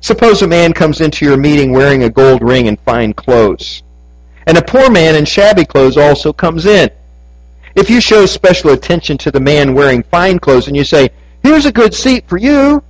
Suppose 0.00 0.42
a 0.42 0.46
man 0.46 0.72
comes 0.72 1.00
into 1.00 1.24
your 1.24 1.36
meeting 1.36 1.72
wearing 1.72 2.04
a 2.04 2.10
gold 2.10 2.42
ring 2.42 2.68
and 2.68 2.78
fine 2.80 3.12
clothes, 3.12 3.82
and 4.46 4.56
a 4.56 4.64
poor 4.64 4.88
man 4.88 5.16
in 5.16 5.24
shabby 5.24 5.64
clothes 5.64 5.96
also 5.96 6.32
comes 6.32 6.64
in. 6.64 6.90
If 7.74 7.90
you 7.90 8.00
show 8.00 8.24
special 8.26 8.70
attention 8.70 9.18
to 9.18 9.30
the 9.30 9.40
man 9.40 9.74
wearing 9.74 10.02
fine 10.04 10.38
clothes 10.38 10.68
and 10.68 10.76
you 10.76 10.84
say, 10.84 11.10
Here's 11.42 11.66
a 11.66 11.72
good 11.72 11.94
seat 11.94 12.28
for 12.28 12.36
you, 12.36 12.82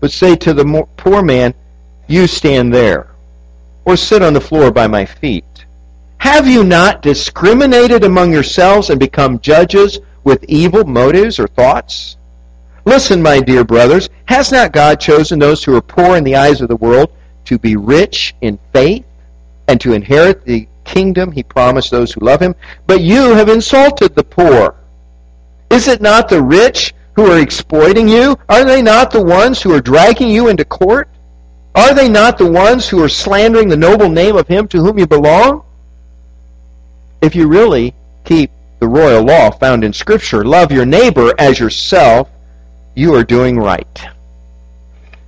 but 0.00 0.12
say 0.12 0.36
to 0.36 0.54
the 0.54 0.86
poor 0.96 1.22
man, 1.22 1.54
You 2.06 2.26
stand 2.26 2.72
there, 2.72 3.08
or 3.84 3.96
sit 3.96 4.22
on 4.22 4.32
the 4.32 4.40
floor 4.40 4.70
by 4.70 4.86
my 4.86 5.04
feet. 5.04 5.44
Have 6.18 6.46
you 6.46 6.64
not 6.64 7.02
discriminated 7.02 8.04
among 8.04 8.32
yourselves 8.32 8.90
and 8.90 9.00
become 9.00 9.40
judges 9.40 9.98
with 10.22 10.44
evil 10.44 10.84
motives 10.84 11.38
or 11.38 11.48
thoughts? 11.48 12.16
Listen, 12.84 13.22
my 13.22 13.40
dear 13.40 13.64
brothers, 13.64 14.08
has 14.26 14.52
not 14.52 14.72
God 14.72 15.00
chosen 15.00 15.38
those 15.38 15.64
who 15.64 15.76
are 15.76 15.82
poor 15.82 16.16
in 16.16 16.24
the 16.24 16.36
eyes 16.36 16.60
of 16.60 16.68
the 16.68 16.76
world 16.76 17.12
to 17.46 17.58
be 17.58 17.76
rich 17.76 18.34
in 18.40 18.58
faith 18.72 19.04
and 19.66 19.80
to 19.80 19.92
inherit 19.92 20.44
the 20.44 20.68
kingdom 20.84 21.32
he 21.32 21.42
promised 21.42 21.90
those 21.90 22.12
who 22.12 22.20
love 22.20 22.40
him. 22.40 22.54
But 22.86 23.00
you 23.00 23.34
have 23.34 23.48
insulted 23.48 24.14
the 24.14 24.24
poor. 24.24 24.74
Is 25.70 25.88
it 25.88 26.00
not 26.00 26.28
the 26.28 26.42
rich 26.42 26.94
who 27.20 27.30
are 27.30 27.38
exploiting 27.38 28.08
you? 28.08 28.34
Are 28.48 28.64
they 28.64 28.80
not 28.80 29.10
the 29.10 29.22
ones 29.22 29.60
who 29.60 29.74
are 29.74 29.80
dragging 29.80 30.30
you 30.30 30.48
into 30.48 30.64
court? 30.64 31.06
Are 31.74 31.92
they 31.92 32.08
not 32.08 32.38
the 32.38 32.50
ones 32.50 32.88
who 32.88 33.02
are 33.02 33.10
slandering 33.10 33.68
the 33.68 33.76
noble 33.76 34.08
name 34.08 34.36
of 34.36 34.48
him 34.48 34.66
to 34.68 34.78
whom 34.78 34.98
you 34.98 35.06
belong? 35.06 35.62
If 37.20 37.34
you 37.34 37.46
really 37.46 37.94
keep 38.24 38.50
the 38.78 38.88
royal 38.88 39.22
law 39.22 39.50
found 39.50 39.84
in 39.84 39.92
Scripture, 39.92 40.46
love 40.46 40.72
your 40.72 40.86
neighbor 40.86 41.34
as 41.38 41.60
yourself, 41.60 42.30
you 42.94 43.14
are 43.14 43.24
doing 43.24 43.58
right. 43.58 44.08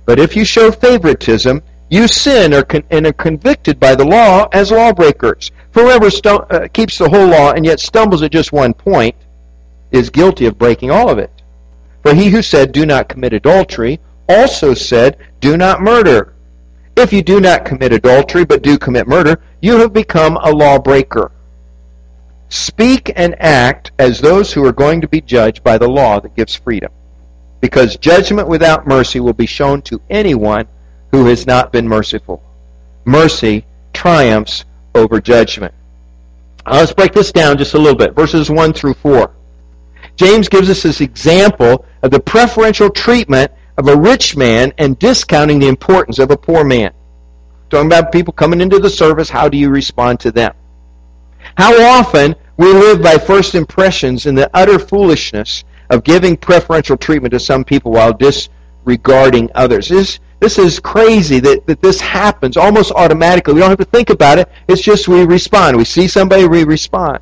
But 0.07 0.19
if 0.19 0.35
you 0.35 0.45
show 0.45 0.71
favoritism, 0.71 1.61
you 1.91 2.07
sin 2.07 2.53
and 2.89 3.05
are 3.05 3.13
convicted 3.13 3.79
by 3.79 3.93
the 3.93 4.05
law 4.05 4.47
as 4.51 4.71
lawbreakers. 4.71 5.51
Whoever 5.73 6.09
uh, 6.25 6.67
keeps 6.73 6.97
the 6.97 7.07
whole 7.07 7.27
law 7.27 7.51
and 7.51 7.63
yet 7.63 7.79
stumbles 7.79 8.23
at 8.23 8.31
just 8.31 8.51
one 8.51 8.73
point 8.73 9.15
is 9.91 10.09
guilty 10.09 10.47
of 10.47 10.57
breaking 10.57 10.89
all 10.89 11.07
of 11.07 11.19
it. 11.19 11.29
For 12.03 12.13
he 12.13 12.29
who 12.29 12.41
said, 12.41 12.71
Do 12.71 12.85
not 12.85 13.09
commit 13.09 13.33
adultery, 13.33 13.99
also 14.29 14.73
said, 14.73 15.17
Do 15.39 15.57
not 15.57 15.81
murder. 15.81 16.33
If 16.95 17.11
you 17.11 17.23
do 17.23 17.39
not 17.39 17.65
commit 17.65 17.91
adultery, 17.91 18.45
but 18.45 18.61
do 18.61 18.77
commit 18.77 19.07
murder, 19.07 19.41
you 19.61 19.77
have 19.79 19.93
become 19.93 20.37
a 20.37 20.51
lawbreaker. 20.51 21.31
Speak 22.49 23.11
and 23.15 23.35
act 23.41 23.91
as 23.97 24.21
those 24.21 24.53
who 24.53 24.63
are 24.63 24.71
going 24.71 25.01
to 25.01 25.07
be 25.07 25.21
judged 25.21 25.63
by 25.63 25.77
the 25.79 25.87
law 25.87 26.19
that 26.19 26.35
gives 26.35 26.53
freedom. 26.53 26.91
Because 27.61 27.97
judgment 27.97 28.47
without 28.47 28.85
mercy 28.85 29.19
will 29.19 29.33
be 29.33 29.47
shown 29.47 29.81
to 29.83 30.01
anyone 30.09 30.67
who 31.11 31.25
has 31.25 31.47
not 31.47 31.71
been 31.71 31.87
merciful. 31.87 32.43
Mercy 33.05 33.65
triumphs 33.93 34.65
over 34.93 35.19
judgment. 35.19 35.73
Now 36.67 36.73
let's 36.73 36.93
break 36.93 37.13
this 37.13 37.31
down 37.31 37.57
just 37.57 37.73
a 37.73 37.79
little 37.79 37.97
bit. 37.97 38.13
Verses 38.13 38.51
1 38.51 38.73
through 38.73 38.95
4. 38.95 39.31
James 40.15 40.47
gives 40.47 40.69
us 40.69 40.83
this 40.83 41.01
example 41.01 41.85
of 42.03 42.11
the 42.11 42.19
preferential 42.19 42.89
treatment 42.89 43.51
of 43.77 43.87
a 43.87 43.95
rich 43.95 44.37
man 44.37 44.71
and 44.77 44.99
discounting 44.99 45.57
the 45.57 45.67
importance 45.67 46.19
of 46.19 46.29
a 46.29 46.37
poor 46.37 46.63
man. 46.63 46.93
Talking 47.69 47.87
about 47.87 48.11
people 48.11 48.33
coming 48.33 48.61
into 48.61 48.77
the 48.77 48.89
service, 48.89 49.29
how 49.29 49.49
do 49.49 49.57
you 49.57 49.69
respond 49.69 50.19
to 50.19 50.31
them? 50.31 50.53
How 51.57 51.73
often 51.97 52.35
we 52.57 52.71
live 52.71 53.01
by 53.01 53.17
first 53.17 53.55
impressions 53.55 54.27
in 54.27 54.35
the 54.35 54.49
utter 54.53 54.77
foolishness 54.77 55.63
of 55.89 56.03
giving 56.03 56.37
preferential 56.37 56.97
treatment 56.97 57.31
to 57.31 57.39
some 57.39 57.63
people 57.63 57.91
while 57.91 58.13
disregarding 58.13 59.49
others. 59.55 59.89
This, 59.89 60.19
this 60.39 60.57
is 60.57 60.79
crazy 60.79 61.39
that, 61.39 61.65
that 61.67 61.81
this 61.81 61.99
happens 61.99 62.57
almost 62.57 62.91
automatically. 62.91 63.53
We 63.53 63.59
don't 63.59 63.69
have 63.69 63.79
to 63.79 63.85
think 63.85 64.09
about 64.09 64.39
it. 64.39 64.49
It's 64.67 64.81
just 64.81 65.07
we 65.07 65.23
respond. 65.23 65.77
We 65.77 65.85
see 65.85 66.07
somebody, 66.07 66.47
we 66.47 66.63
respond. 66.63 67.19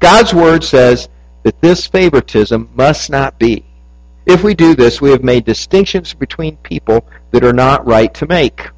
God's 0.00 0.32
Word 0.32 0.62
says 0.62 1.08
that 1.42 1.60
this 1.60 1.86
favoritism 1.86 2.70
must 2.74 3.10
not 3.10 3.38
be. 3.38 3.64
If 4.28 4.44
we 4.44 4.54
do 4.54 4.74
this, 4.74 5.00
we 5.00 5.10
have 5.10 5.24
made 5.24 5.46
distinctions 5.46 6.12
between 6.12 6.58
people 6.58 7.08
that 7.30 7.44
are 7.44 7.54
not 7.54 7.86
right 7.86 8.12
to 8.12 8.26
make. 8.26 8.68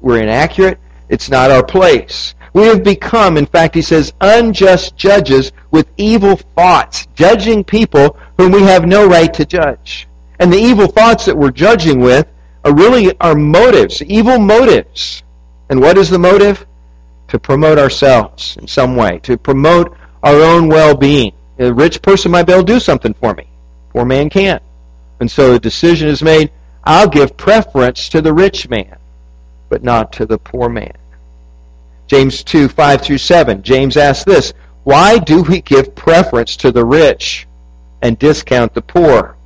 We're 0.00 0.22
inaccurate. 0.22 0.78
It's 1.08 1.28
not 1.28 1.50
our 1.50 1.64
place. 1.64 2.36
We 2.52 2.62
have 2.66 2.84
become, 2.84 3.36
in 3.36 3.46
fact, 3.46 3.74
he 3.74 3.82
says, 3.82 4.12
unjust 4.20 4.96
judges 4.96 5.50
with 5.72 5.90
evil 5.96 6.36
thoughts, 6.36 7.06
judging 7.16 7.64
people 7.64 8.16
whom 8.36 8.52
we 8.52 8.62
have 8.62 8.86
no 8.86 9.08
right 9.08 9.34
to 9.34 9.44
judge. 9.44 10.06
And 10.38 10.52
the 10.52 10.58
evil 10.58 10.86
thoughts 10.86 11.24
that 11.24 11.36
we're 11.36 11.50
judging 11.50 11.98
with 11.98 12.28
are 12.64 12.72
really 12.72 13.12
our 13.20 13.34
motives, 13.34 14.00
evil 14.02 14.38
motives. 14.38 15.24
And 15.68 15.80
what 15.80 15.98
is 15.98 16.10
the 16.10 16.18
motive? 16.18 16.64
To 17.28 17.40
promote 17.40 17.78
ourselves 17.78 18.56
in 18.56 18.68
some 18.68 18.94
way, 18.94 19.18
to 19.24 19.36
promote 19.36 19.96
our 20.22 20.40
own 20.40 20.68
well-being. 20.68 21.32
A 21.58 21.72
rich 21.72 22.00
person 22.02 22.30
might 22.30 22.44
be 22.44 22.52
able 22.52 22.64
to 22.64 22.72
do 22.74 22.78
something 22.78 23.14
for 23.14 23.34
me. 23.34 23.48
Poor 23.90 24.04
man 24.04 24.30
can't. 24.30 24.62
And 25.20 25.30
so 25.30 25.52
the 25.52 25.58
decision 25.58 26.08
is 26.08 26.22
made, 26.22 26.50
I'll 26.84 27.08
give 27.08 27.36
preference 27.36 28.08
to 28.10 28.20
the 28.20 28.32
rich 28.32 28.68
man, 28.68 28.96
but 29.68 29.82
not 29.82 30.12
to 30.14 30.26
the 30.26 30.38
poor 30.38 30.68
man. 30.68 30.96
James 32.06 32.44
2, 32.44 32.68
5 32.68 33.02
through 33.02 33.18
7. 33.18 33.62
James 33.62 33.96
asks 33.96 34.24
this 34.24 34.52
Why 34.84 35.18
do 35.18 35.42
we 35.42 35.60
give 35.60 35.94
preference 35.94 36.56
to 36.58 36.70
the 36.70 36.84
rich 36.84 37.46
and 38.02 38.18
discount 38.18 38.74
the 38.74 38.82
poor? 38.82 39.36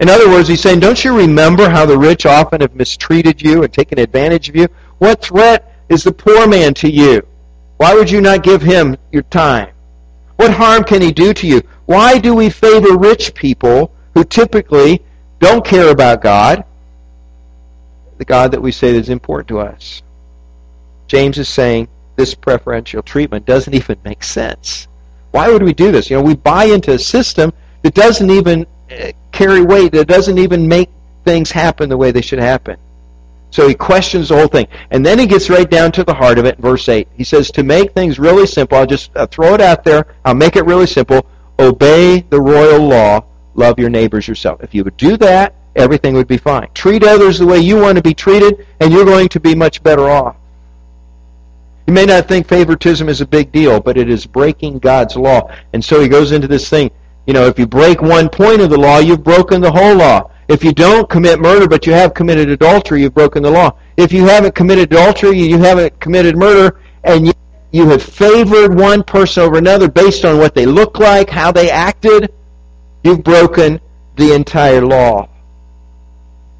In 0.00 0.08
other 0.08 0.30
words, 0.30 0.48
he's 0.48 0.62
saying, 0.62 0.80
Don't 0.80 1.04
you 1.04 1.14
remember 1.14 1.68
how 1.68 1.84
the 1.84 1.98
rich 1.98 2.24
often 2.24 2.62
have 2.62 2.74
mistreated 2.74 3.42
you 3.42 3.62
and 3.62 3.72
taken 3.72 3.98
advantage 3.98 4.48
of 4.48 4.56
you? 4.56 4.68
What 4.98 5.20
threat 5.20 5.74
is 5.90 6.04
the 6.04 6.12
poor 6.12 6.48
man 6.48 6.72
to 6.74 6.90
you? 6.90 7.26
Why 7.76 7.94
would 7.94 8.10
you 8.10 8.22
not 8.22 8.42
give 8.42 8.62
him 8.62 8.96
your 9.12 9.22
time? 9.24 9.74
What 10.36 10.52
harm 10.52 10.84
can 10.84 11.02
he 11.02 11.12
do 11.12 11.34
to 11.34 11.46
you? 11.46 11.62
Why 11.84 12.18
do 12.18 12.34
we 12.34 12.48
favor 12.48 12.96
rich 12.96 13.34
people 13.34 13.92
who 14.14 14.24
typically 14.24 15.02
don't 15.38 15.64
care 15.64 15.90
about 15.90 16.22
God, 16.22 16.64
the 18.18 18.24
God 18.24 18.52
that 18.52 18.60
we 18.60 18.72
say 18.72 18.94
is 18.94 19.08
important 19.08 19.48
to 19.48 19.60
us? 19.60 20.02
James 21.06 21.38
is 21.38 21.48
saying 21.48 21.88
this 22.16 22.34
preferential 22.34 23.02
treatment 23.02 23.46
doesn't 23.46 23.74
even 23.74 23.98
make 24.04 24.22
sense. 24.22 24.86
Why 25.30 25.50
would 25.50 25.62
we 25.62 25.72
do 25.72 25.90
this? 25.90 26.10
You 26.10 26.16
know, 26.16 26.22
we 26.22 26.34
buy 26.34 26.64
into 26.64 26.92
a 26.92 26.98
system 26.98 27.52
that 27.82 27.94
doesn't 27.94 28.30
even 28.30 28.66
uh, 28.90 29.12
carry 29.32 29.62
weight, 29.62 29.92
that 29.92 30.08
doesn't 30.08 30.38
even 30.38 30.68
make 30.68 30.90
things 31.24 31.50
happen 31.50 31.88
the 31.88 31.96
way 31.96 32.10
they 32.10 32.20
should 32.20 32.38
happen. 32.38 32.76
So 33.50 33.66
he 33.66 33.74
questions 33.74 34.28
the 34.28 34.36
whole 34.36 34.46
thing. 34.46 34.68
And 34.90 35.04
then 35.04 35.18
he 35.18 35.26
gets 35.26 35.50
right 35.50 35.68
down 35.68 35.92
to 35.92 36.04
the 36.04 36.14
heart 36.14 36.38
of 36.38 36.44
it 36.44 36.56
in 36.56 36.62
verse 36.62 36.88
8. 36.88 37.08
He 37.16 37.24
says, 37.24 37.50
To 37.52 37.62
make 37.62 37.92
things 37.92 38.18
really 38.18 38.46
simple, 38.46 38.78
I'll 38.78 38.86
just 38.86 39.14
uh, 39.16 39.26
throw 39.26 39.54
it 39.54 39.60
out 39.60 39.82
there, 39.82 40.06
I'll 40.24 40.34
make 40.34 40.56
it 40.56 40.64
really 40.64 40.86
simple. 40.86 41.26
Obey 41.58 42.20
the 42.30 42.40
royal 42.40 42.86
law, 42.86 43.24
love 43.60 43.78
your 43.78 43.90
neighbors 43.90 44.26
yourself. 44.26 44.62
If 44.62 44.74
you 44.74 44.82
would 44.84 44.96
do 44.96 45.16
that, 45.18 45.54
everything 45.76 46.14
would 46.14 46.26
be 46.26 46.38
fine. 46.38 46.68
Treat 46.74 47.04
others 47.04 47.38
the 47.38 47.46
way 47.46 47.58
you 47.58 47.76
want 47.76 47.96
to 47.96 48.02
be 48.02 48.14
treated, 48.14 48.66
and 48.80 48.92
you're 48.92 49.04
going 49.04 49.28
to 49.28 49.38
be 49.38 49.54
much 49.54 49.82
better 49.82 50.08
off. 50.08 50.36
You 51.86 51.94
may 51.94 52.06
not 52.06 52.28
think 52.28 52.46
favoritism 52.46 53.08
is 53.08 53.20
a 53.20 53.26
big 53.26 53.52
deal, 53.52 53.80
but 53.80 53.96
it 53.96 54.08
is 54.08 54.26
breaking 54.26 54.78
God's 54.78 55.16
law. 55.16 55.50
And 55.72 55.84
so 55.84 56.00
he 56.00 56.08
goes 56.08 56.32
into 56.32 56.48
this 56.48 56.68
thing. 56.68 56.90
You 57.26 57.34
know, 57.34 57.46
if 57.46 57.58
you 57.58 57.66
break 57.66 58.00
one 58.00 58.28
point 58.28 58.60
of 58.60 58.70
the 58.70 58.78
law, 58.78 58.98
you've 58.98 59.24
broken 59.24 59.60
the 59.60 59.70
whole 59.70 59.96
law. 59.96 60.30
If 60.48 60.64
you 60.64 60.72
don't 60.72 61.08
commit 61.08 61.40
murder, 61.40 61.68
but 61.68 61.86
you 61.86 61.92
have 61.92 62.14
committed 62.14 62.48
adultery, 62.48 63.02
you've 63.02 63.14
broken 63.14 63.42
the 63.42 63.50
law. 63.50 63.76
If 63.96 64.12
you 64.12 64.26
haven't 64.26 64.54
committed 64.54 64.92
adultery, 64.92 65.38
you 65.38 65.58
haven't 65.58 65.98
committed 66.00 66.36
murder, 66.36 66.80
and 67.04 67.26
you, 67.26 67.32
you 67.70 67.88
have 67.88 68.02
favored 68.02 68.74
one 68.76 69.02
person 69.04 69.44
over 69.44 69.58
another 69.58 69.88
based 69.88 70.24
on 70.24 70.38
what 70.38 70.54
they 70.54 70.66
look 70.66 70.98
like, 70.98 71.30
how 71.30 71.52
they 71.52 71.70
acted, 71.70 72.32
you've 73.02 73.24
broken 73.24 73.80
the 74.16 74.34
entire 74.34 74.84
law. 74.84 75.28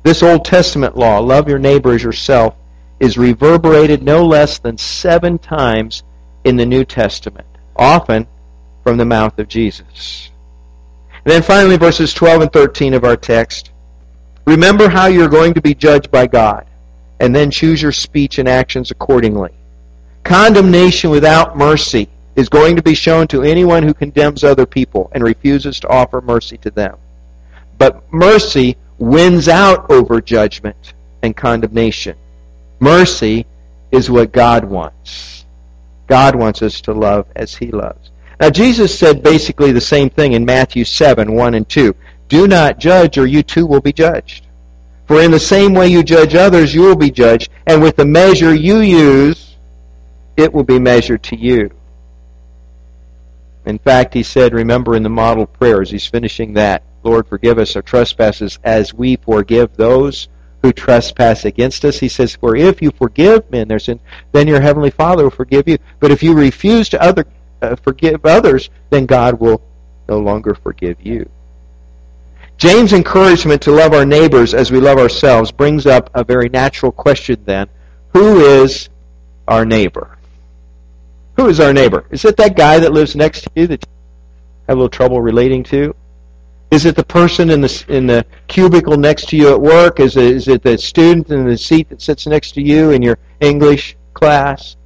This 0.03 0.23
Old 0.23 0.45
Testament 0.45 0.97
law, 0.97 1.19
love 1.19 1.49
your 1.49 1.59
neighbor 1.59 1.93
as 1.93 2.03
yourself, 2.03 2.55
is 3.01 3.19
reverberated 3.19 4.03
no 4.03 4.25
less 4.25 4.59
than 4.59 4.79
seven 4.79 5.39
times 5.39 6.03
in 6.45 6.57
the 6.57 6.67
New 6.67 6.85
Testament, 6.85 7.47
often 7.77 8.27
from 8.83 8.97
the 8.97 9.05
mouth 9.05 9.39
of 9.39 9.49
Jesus. 9.49 10.31
And 11.25 11.33
then 11.33 11.43
finally, 11.43 11.77
verses 11.77 12.15
12 12.15 12.43
and 12.43 12.53
13 12.53 12.95
of 12.95 13.05
our 13.05 13.17
text. 13.17 13.71
Remember 14.47 14.89
how 14.89 15.07
you're 15.07 15.29
going 15.29 15.53
to 15.55 15.61
be 15.61 15.75
judged 15.75 16.11
by 16.11 16.27
God, 16.27 16.67
and 17.21 17.35
then 17.35 17.51
choose 17.51 17.83
your 17.83 17.93
speech 17.93 18.39
and 18.39 18.49
actions 18.49 18.91
accordingly. 18.91 19.51
Condemnation 20.25 21.11
without 21.11 21.59
mercy 21.59 22.09
is 22.37 22.49
going 22.49 22.77
to 22.77 22.83
be 22.83 22.95
shown 22.95 23.27
to 23.29 23.43
anyone 23.43 23.83
who 23.83 23.95
condemns 23.95 24.45
other 24.45 24.67
people 24.67 25.11
and 25.13 25.23
refuses 25.23 25.81
to 25.81 25.89
offer 25.89 26.21
mercy 26.21 26.57
to 26.59 26.71
them. 26.71 26.97
But 27.79 28.13
mercy 28.13 28.77
wins 28.99 29.49
out 29.49 29.91
over 29.91 30.21
judgment 30.21 30.95
and 31.23 31.37
condemnation. 31.37 32.17
Mercy 32.79 33.47
is 33.91 34.11
what 34.11 34.33
God 34.33 34.65
wants. 34.65 35.45
God 36.07 36.35
wants 36.35 36.63
us 36.63 36.81
to 36.83 36.93
love 36.93 37.27
as 37.37 37.55
He 37.55 37.71
loves. 37.71 38.11
Now, 38.41 38.51
Jesus 38.51 38.99
said 38.99 39.23
basically 39.23 39.73
the 39.73 39.81
same 39.81 40.09
thing 40.09 40.33
in 40.33 40.45
Matthew 40.45 40.85
7 40.85 41.33
1 41.33 41.55
and 41.55 41.69
2. 41.69 41.95
Do 42.29 42.47
not 42.47 42.79
judge, 42.79 43.19
or 43.19 43.27
you 43.27 43.43
too 43.43 43.67
will 43.67 43.81
be 43.81 43.93
judged. 43.93 44.47
For 45.07 45.21
in 45.21 45.31
the 45.31 45.41
same 45.41 45.75
way 45.75 45.89
you 45.89 46.03
judge 46.03 46.35
others, 46.35 46.75
you 46.75 46.83
will 46.83 46.97
be 46.97 47.11
judged, 47.11 47.51
and 47.67 47.83
with 47.83 47.97
the 47.97 48.05
measure 48.05 48.55
you 48.55 48.79
use, 48.79 49.57
it 50.37 50.53
will 50.53 50.65
be 50.65 50.79
measured 50.79 51.23
to 51.25 51.37
you. 51.37 51.71
In 53.67 53.79
fact, 53.79 54.15
he 54.15 54.23
said, 54.23 54.55
remember 54.55 54.97
in 54.97 55.03
the 55.03 55.11
model 55.11 55.47
prayers, 55.47 55.91
he's 55.91 56.07
finishing 56.07 56.55
that, 56.55 56.83
Lord, 57.03 57.27
forgive 57.27 57.59
us 57.59 57.77
our 57.77 57.83
trespasses 57.83 58.59
as 58.65 58.95
we 58.95 59.17
forgive 59.17 59.77
those 59.77 60.29
who 60.63 60.73
trespass 60.73 61.45
against 61.45 61.85
us. 61.85 61.99
He 61.99 62.09
says, 62.09 62.37
For 62.37 62.57
if 62.57 62.83
you 62.83 62.91
forgive 62.91 63.51
men 63.51 63.69
their 63.69 63.79
sins, 63.79 64.01
then 64.33 64.47
your 64.47 64.61
heavenly 64.61 64.91
Father 64.91 65.25
will 65.25 65.31
forgive 65.31 65.69
you. 65.69 65.79
But 66.01 66.11
if 66.11 66.23
you 66.23 66.35
refuse 66.35 66.89
to 66.91 67.03
other, 67.03 67.25
uh, 67.63 67.77
forgive 67.77 68.25
others, 68.25 68.71
then 68.91 69.07
God 69.07 69.41
will 69.41 69.63
no 70.09 70.19
longer 70.19 70.55
forgive 70.55 71.01
you. 71.01 71.29
James' 72.59 72.93
encouragement 72.93 73.63
to 73.63 73.71
love 73.71 73.95
our 73.95 74.05
neighbors 74.05 74.53
as 74.53 74.71
we 74.71 74.81
love 74.81 74.99
ourselves 74.99 75.51
brings 75.51 75.87
up 75.87 76.11
a 76.13 76.23
very 76.23 76.51
natural 76.51 76.93
question 76.93 77.43
then. 77.47 77.69
Who 78.13 78.41
is 78.41 78.91
our 79.49 79.65
neighbor? 79.65 80.19
Who 81.41 81.49
is 81.49 81.59
our 81.59 81.73
neighbor? 81.73 82.05
Is 82.11 82.27
it 82.27 82.37
that 82.37 82.55
guy 82.55 82.79
that 82.79 82.93
lives 82.93 83.17
next 83.17 83.45
to 83.45 83.51
you 83.55 83.67
that 83.69 83.83
you 83.83 83.93
have 84.69 84.77
a 84.77 84.79
little 84.79 84.91
trouble 84.91 85.23
relating 85.23 85.63
to? 85.65 85.97
Is 86.71 86.85
it 86.85 86.97
the 86.97 87.03
person 87.03 87.49
in 87.49 87.63
the 87.63 87.85
in 87.89 88.07
the 88.07 88.27
cubicle 88.47 88.99
next 88.99 89.31
to 89.31 89.39
you 89.39 89.51
at 89.51 89.59
work? 89.59 90.01
Is 90.01 90.19
it, 90.19 90.25
is 90.25 90.49
it 90.49 90.63
the 90.63 90.77
student 90.77 91.31
in 91.31 91.47
the 91.47 91.57
seat 91.57 91.89
that 91.89 92.03
sits 92.03 92.27
next 92.27 92.53
to 92.53 92.63
you 92.63 92.91
in 92.91 93.01
your 93.01 93.17
English 93.41 93.97
class? 94.13 94.77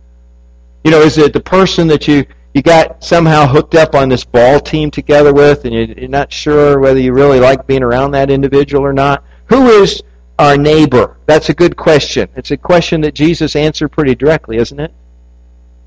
You 0.84 0.92
know, 0.92 1.00
is 1.00 1.18
it 1.18 1.32
the 1.32 1.40
person 1.40 1.88
that 1.88 2.06
you 2.06 2.24
you 2.54 2.62
got 2.62 3.02
somehow 3.02 3.48
hooked 3.48 3.74
up 3.74 3.96
on 3.96 4.08
this 4.08 4.22
ball 4.24 4.60
team 4.60 4.92
together 4.92 5.34
with, 5.34 5.64
and 5.64 5.74
you're 5.74 6.08
not 6.08 6.32
sure 6.32 6.78
whether 6.78 7.00
you 7.00 7.12
really 7.12 7.40
like 7.40 7.66
being 7.66 7.82
around 7.82 8.12
that 8.12 8.30
individual 8.30 8.84
or 8.84 8.92
not? 8.92 9.24
Who 9.46 9.70
is 9.82 10.04
our 10.38 10.56
neighbor? 10.56 11.16
That's 11.26 11.48
a 11.48 11.54
good 11.54 11.76
question. 11.76 12.28
It's 12.36 12.52
a 12.52 12.56
question 12.56 13.00
that 13.00 13.14
Jesus 13.14 13.56
answered 13.56 13.88
pretty 13.88 14.14
directly, 14.14 14.58
isn't 14.58 14.78
it? 14.78 14.94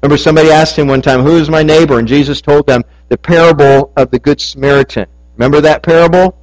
Remember, 0.02 0.18
somebody 0.18 0.50
asked 0.50 0.78
him 0.78 0.88
one 0.88 1.02
time, 1.02 1.22
"Who 1.22 1.38
is 1.38 1.50
my 1.50 1.64
neighbor?" 1.64 2.00
And 2.00 2.08
Jesus 2.08 2.42
told 2.42 2.68
them 2.68 2.84
the 3.10 3.18
parable 3.18 3.92
of 3.98 4.12
the 4.12 4.20
Good 4.20 4.40
Samaritan. 4.40 5.08
Remember 5.36 5.62
that 5.62 5.84
parable? 5.84 6.38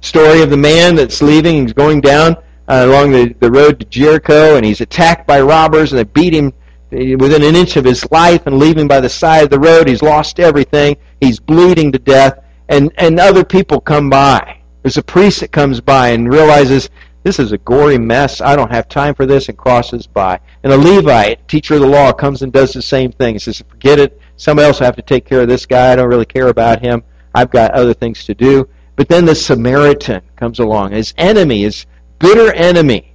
Story 0.00 0.42
of 0.42 0.50
the 0.50 0.56
man 0.56 0.94
that's 0.94 1.20
leaving. 1.20 1.62
He's 1.62 1.72
going 1.74 2.00
down 2.00 2.36
uh, 2.68 2.86
along 2.86 3.12
the, 3.12 3.34
the 3.40 3.50
road 3.50 3.80
to 3.80 3.86
Jericho, 3.86 4.56
and 4.56 4.64
he's 4.64 4.80
attacked 4.80 5.26
by 5.26 5.40
robbers, 5.40 5.92
and 5.92 5.98
they 5.98 6.04
beat 6.04 6.32
him 6.32 6.52
within 6.90 7.42
an 7.42 7.54
inch 7.54 7.76
of 7.76 7.84
his 7.84 8.10
life 8.10 8.46
and 8.46 8.58
leave 8.58 8.76
him 8.76 8.88
by 8.88 9.00
the 9.00 9.08
side 9.08 9.44
of 9.44 9.50
the 9.50 9.60
road. 9.60 9.86
He's 9.86 10.02
lost 10.02 10.40
everything. 10.40 10.96
He's 11.20 11.38
bleeding 11.38 11.92
to 11.92 11.98
death, 11.98 12.42
and, 12.68 12.90
and 12.96 13.20
other 13.20 13.44
people 13.44 13.80
come 13.80 14.08
by. 14.08 14.60
There's 14.82 14.96
a 14.96 15.02
priest 15.02 15.40
that 15.40 15.52
comes 15.52 15.80
by 15.80 16.08
and 16.08 16.32
realizes 16.32 16.88
this 17.22 17.38
is 17.38 17.52
a 17.52 17.58
gory 17.58 17.98
mess. 17.98 18.40
I 18.40 18.56
don't 18.56 18.70
have 18.70 18.88
time 18.88 19.14
for 19.14 19.26
this, 19.26 19.48
and 19.48 19.58
crosses 19.58 20.06
by. 20.06 20.40
And 20.62 20.72
a 20.72 20.76
Levite, 20.76 21.46
teacher 21.48 21.74
of 21.74 21.80
the 21.80 21.86
law, 21.86 22.12
comes 22.12 22.42
and 22.42 22.52
does 22.52 22.72
the 22.72 22.82
same 22.82 23.12
thing. 23.12 23.34
He 23.34 23.38
says, 23.38 23.62
Forget 23.68 23.98
it. 23.98 24.20
Somebody 24.36 24.66
else 24.66 24.80
will 24.80 24.86
have 24.86 24.96
to 24.96 25.02
take 25.02 25.26
care 25.26 25.42
of 25.42 25.48
this 25.48 25.66
guy. 25.66 25.92
I 25.92 25.96
don't 25.96 26.08
really 26.08 26.24
care 26.24 26.48
about 26.48 26.80
him. 26.80 27.02
I've 27.34 27.50
got 27.50 27.72
other 27.72 27.92
things 27.92 28.24
to 28.24 28.34
do. 28.34 28.68
But 28.96 29.08
then 29.08 29.24
the 29.24 29.34
Samaritan 29.34 30.22
comes 30.36 30.58
along. 30.60 30.92
His 30.92 31.12
enemy, 31.18 31.62
his 31.62 31.86
bitter 32.18 32.52
enemy, 32.54 33.14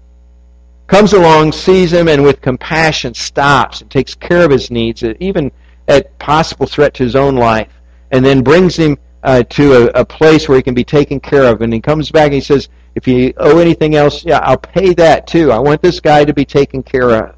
comes 0.87 1.13
along, 1.13 1.51
sees 1.51 1.91
him, 1.91 2.07
and 2.07 2.23
with 2.23 2.41
compassion 2.41 3.13
stops 3.13 3.81
and 3.81 3.89
takes 3.89 4.13
care 4.13 4.45
of 4.45 4.51
his 4.51 4.69
needs, 4.69 5.03
even 5.19 5.51
at 5.87 6.17
possible 6.19 6.67
threat 6.67 6.93
to 6.95 7.03
his 7.03 7.15
own 7.15 7.35
life, 7.35 7.71
and 8.11 8.23
then 8.23 8.43
brings 8.43 8.75
him 8.75 8.97
uh, 9.23 9.41
to 9.43 9.73
a, 9.73 10.01
a 10.01 10.05
place 10.05 10.47
where 10.47 10.57
he 10.57 10.63
can 10.63 10.75
be 10.75 10.83
taken 10.83 11.19
care 11.19 11.45
of. 11.45 11.61
And 11.61 11.73
he 11.73 11.81
comes 11.81 12.11
back 12.11 12.25
and 12.25 12.35
he 12.35 12.41
says, 12.41 12.69
if 12.95 13.07
you 13.07 13.33
owe 13.37 13.59
anything 13.59 13.95
else, 13.95 14.25
yeah, 14.25 14.39
I'll 14.39 14.57
pay 14.57 14.93
that 14.93 15.27
too. 15.27 15.51
I 15.51 15.59
want 15.59 15.81
this 15.81 15.99
guy 15.99 16.25
to 16.25 16.33
be 16.33 16.45
taken 16.45 16.81
care 16.81 17.11
of. 17.11 17.35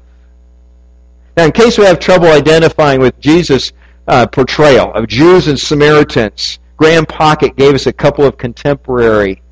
Now, 1.36 1.44
in 1.44 1.52
case 1.52 1.78
we 1.78 1.84
have 1.84 1.98
trouble 1.98 2.28
identifying 2.28 3.00
with 3.00 3.18
Jesus' 3.20 3.72
uh, 4.06 4.26
portrayal 4.26 4.92
of 4.94 5.08
Jews 5.08 5.48
and 5.48 5.58
Samaritans, 5.58 6.58
Graham 6.76 7.06
Pocket 7.06 7.56
gave 7.56 7.74
us 7.74 7.86
a 7.86 7.92
couple 7.92 8.24
of 8.24 8.38
contemporary 8.38 9.42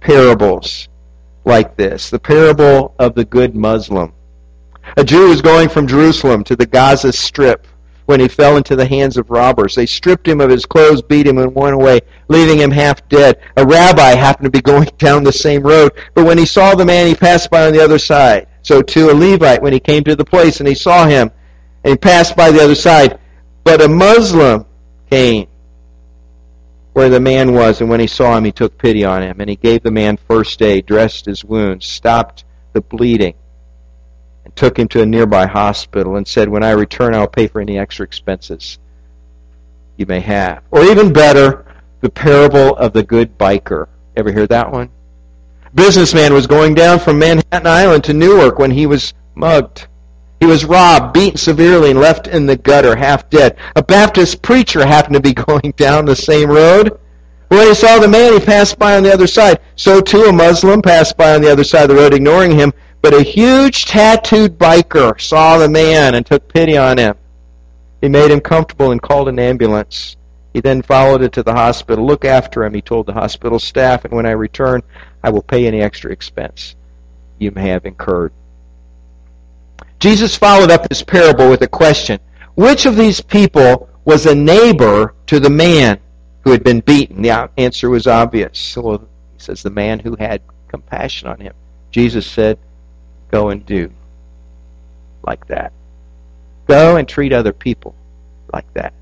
parables 0.00 0.88
like 1.44 1.76
this. 1.76 2.10
The 2.10 2.18
parable 2.18 2.94
of 2.98 3.14
the 3.14 3.24
good 3.24 3.54
Muslim. 3.54 4.12
A 4.98 5.04
Jew 5.04 5.28
was 5.28 5.40
going 5.40 5.68
from 5.68 5.86
Jerusalem 5.86 6.44
to 6.44 6.56
the 6.56 6.66
Gaza 6.66 7.12
Strip 7.12 7.66
when 8.06 8.20
he 8.20 8.28
fell 8.28 8.56
into 8.56 8.76
the 8.76 8.86
hands 8.86 9.16
of 9.16 9.30
robbers. 9.30 9.74
They 9.74 9.86
stripped 9.86 10.28
him 10.28 10.40
of 10.40 10.50
his 10.50 10.66
clothes, 10.66 11.02
beat 11.02 11.26
him, 11.26 11.38
and 11.38 11.54
went 11.54 11.74
away, 11.74 12.00
leaving 12.28 12.58
him 12.58 12.70
half 12.70 13.06
dead. 13.08 13.40
A 13.56 13.66
rabbi 13.66 14.14
happened 14.14 14.46
to 14.46 14.50
be 14.50 14.60
going 14.72 14.90
down 14.98 15.24
the 15.24 15.32
same 15.32 15.62
road, 15.62 15.92
but 16.14 16.26
when 16.26 16.38
he 16.38 16.46
saw 16.46 16.74
the 16.74 16.84
man, 16.84 17.06
he 17.06 17.14
passed 17.14 17.50
by 17.50 17.66
on 17.66 17.72
the 17.72 17.82
other 17.82 17.98
side. 17.98 18.48
So 18.62 18.82
too 18.82 19.10
a 19.10 19.12
Levite, 19.12 19.62
when 19.62 19.72
he 19.72 19.80
came 19.80 20.04
to 20.04 20.16
the 20.16 20.24
place 20.24 20.60
and 20.60 20.68
he 20.68 20.74
saw 20.74 21.06
him, 21.06 21.30
and 21.82 21.90
he 21.90 21.96
passed 21.96 22.34
by 22.36 22.50
the 22.50 22.62
other 22.62 22.74
side. 22.74 23.18
But 23.62 23.82
a 23.82 23.88
Muslim 23.88 24.64
came 25.10 25.48
where 26.94 27.08
the 27.08 27.20
man 27.20 27.52
was, 27.52 27.80
and 27.80 27.90
when 27.90 28.00
he 28.00 28.06
saw 28.06 28.36
him, 28.36 28.44
he 28.44 28.52
took 28.52 28.78
pity 28.78 29.04
on 29.04 29.22
him, 29.22 29.40
and 29.40 29.50
he 29.50 29.56
gave 29.56 29.82
the 29.82 29.90
man 29.90 30.16
first 30.28 30.62
aid, 30.62 30.86
dressed 30.86 31.26
his 31.26 31.44
wounds, 31.44 31.86
stopped 31.86 32.44
the 32.72 32.80
bleeding, 32.80 33.34
and 34.44 34.54
took 34.56 34.78
him 34.78 34.88
to 34.88 35.02
a 35.02 35.06
nearby 35.06 35.46
hospital, 35.46 36.16
and 36.16 36.26
said, 36.26 36.48
When 36.48 36.62
I 36.62 36.70
return, 36.70 37.14
I'll 37.14 37.26
pay 37.26 37.46
for 37.46 37.60
any 37.60 37.78
extra 37.78 38.04
expenses 38.04 38.78
you 39.96 40.06
may 40.06 40.20
have. 40.20 40.62
Or 40.70 40.82
even 40.84 41.12
better, 41.12 41.64
the 42.00 42.10
parable 42.10 42.76
of 42.76 42.92
the 42.92 43.02
good 43.02 43.38
biker. 43.38 43.88
Ever 44.16 44.32
hear 44.32 44.46
that 44.48 44.70
one? 44.70 44.90
Businessman 45.74 46.32
was 46.32 46.46
going 46.46 46.74
down 46.74 47.00
from 47.00 47.18
Manhattan 47.18 47.66
Island 47.66 48.04
to 48.04 48.12
Newark 48.12 48.58
when 48.58 48.70
he 48.70 48.86
was 48.86 49.12
mugged. 49.34 49.86
He 50.40 50.46
was 50.46 50.64
robbed, 50.64 51.14
beaten 51.14 51.36
severely, 51.36 51.90
and 51.90 52.00
left 52.00 52.26
in 52.26 52.46
the 52.46 52.56
gutter, 52.56 52.94
half 52.94 53.28
dead. 53.30 53.56
A 53.76 53.82
Baptist 53.82 54.42
preacher 54.42 54.86
happened 54.86 55.14
to 55.14 55.20
be 55.20 55.32
going 55.34 55.72
down 55.76 56.04
the 56.04 56.16
same 56.16 56.50
road. 56.50 56.98
When 57.48 57.66
he 57.66 57.74
saw 57.74 57.98
the 57.98 58.08
man, 58.08 58.32
he 58.32 58.40
passed 58.40 58.78
by 58.78 58.96
on 58.96 59.02
the 59.02 59.12
other 59.12 59.26
side. 59.26 59.60
So 59.76 60.00
too 60.00 60.24
a 60.24 60.32
Muslim 60.32 60.82
passed 60.82 61.16
by 61.16 61.34
on 61.34 61.40
the 61.40 61.50
other 61.50 61.64
side 61.64 61.90
of 61.90 61.96
the 61.96 62.02
road, 62.02 62.14
ignoring 62.14 62.52
him. 62.52 62.72
But 63.04 63.12
a 63.12 63.22
huge 63.22 63.84
tattooed 63.84 64.56
biker 64.56 65.20
saw 65.20 65.58
the 65.58 65.68
man 65.68 66.14
and 66.14 66.24
took 66.24 66.48
pity 66.48 66.78
on 66.78 66.96
him. 66.96 67.14
He 68.00 68.08
made 68.08 68.30
him 68.30 68.40
comfortable 68.40 68.92
and 68.92 69.02
called 69.02 69.28
an 69.28 69.38
ambulance. 69.38 70.16
He 70.54 70.62
then 70.62 70.80
followed 70.80 71.20
it 71.20 71.30
to 71.34 71.42
the 71.42 71.52
hospital. 71.52 72.06
Look 72.06 72.24
after 72.24 72.64
him, 72.64 72.72
he 72.72 72.80
told 72.80 73.04
the 73.04 73.12
hospital 73.12 73.58
staff, 73.58 74.06
and 74.06 74.14
when 74.14 74.24
I 74.24 74.30
return, 74.30 74.80
I 75.22 75.28
will 75.28 75.42
pay 75.42 75.66
any 75.66 75.82
extra 75.82 76.12
expense 76.12 76.76
you 77.38 77.50
may 77.50 77.68
have 77.68 77.84
incurred. 77.84 78.32
Jesus 80.00 80.34
followed 80.34 80.70
up 80.70 80.88
his 80.88 81.02
parable 81.02 81.50
with 81.50 81.60
a 81.60 81.68
question. 81.68 82.18
Which 82.54 82.86
of 82.86 82.96
these 82.96 83.20
people 83.20 83.86
was 84.06 84.24
a 84.24 84.34
neighbor 84.34 85.14
to 85.26 85.38
the 85.38 85.50
man 85.50 86.00
who 86.40 86.52
had 86.52 86.64
been 86.64 86.80
beaten? 86.80 87.20
The 87.20 87.50
answer 87.58 87.90
was 87.90 88.06
obvious. 88.06 88.74
Well, 88.78 89.06
he 89.34 89.40
says, 89.40 89.62
the 89.62 89.68
man 89.68 89.98
who 89.98 90.16
had 90.16 90.40
compassion 90.68 91.28
on 91.28 91.38
him. 91.38 91.52
Jesus 91.90 92.26
said, 92.26 92.58
go 93.34 93.50
and 93.50 93.66
do 93.66 93.90
like 95.26 95.46
that. 95.48 95.72
Go 96.68 96.96
and 96.96 97.08
treat 97.08 97.32
other 97.32 97.52
people 97.52 97.94
like 98.52 98.72
that. 98.74 98.94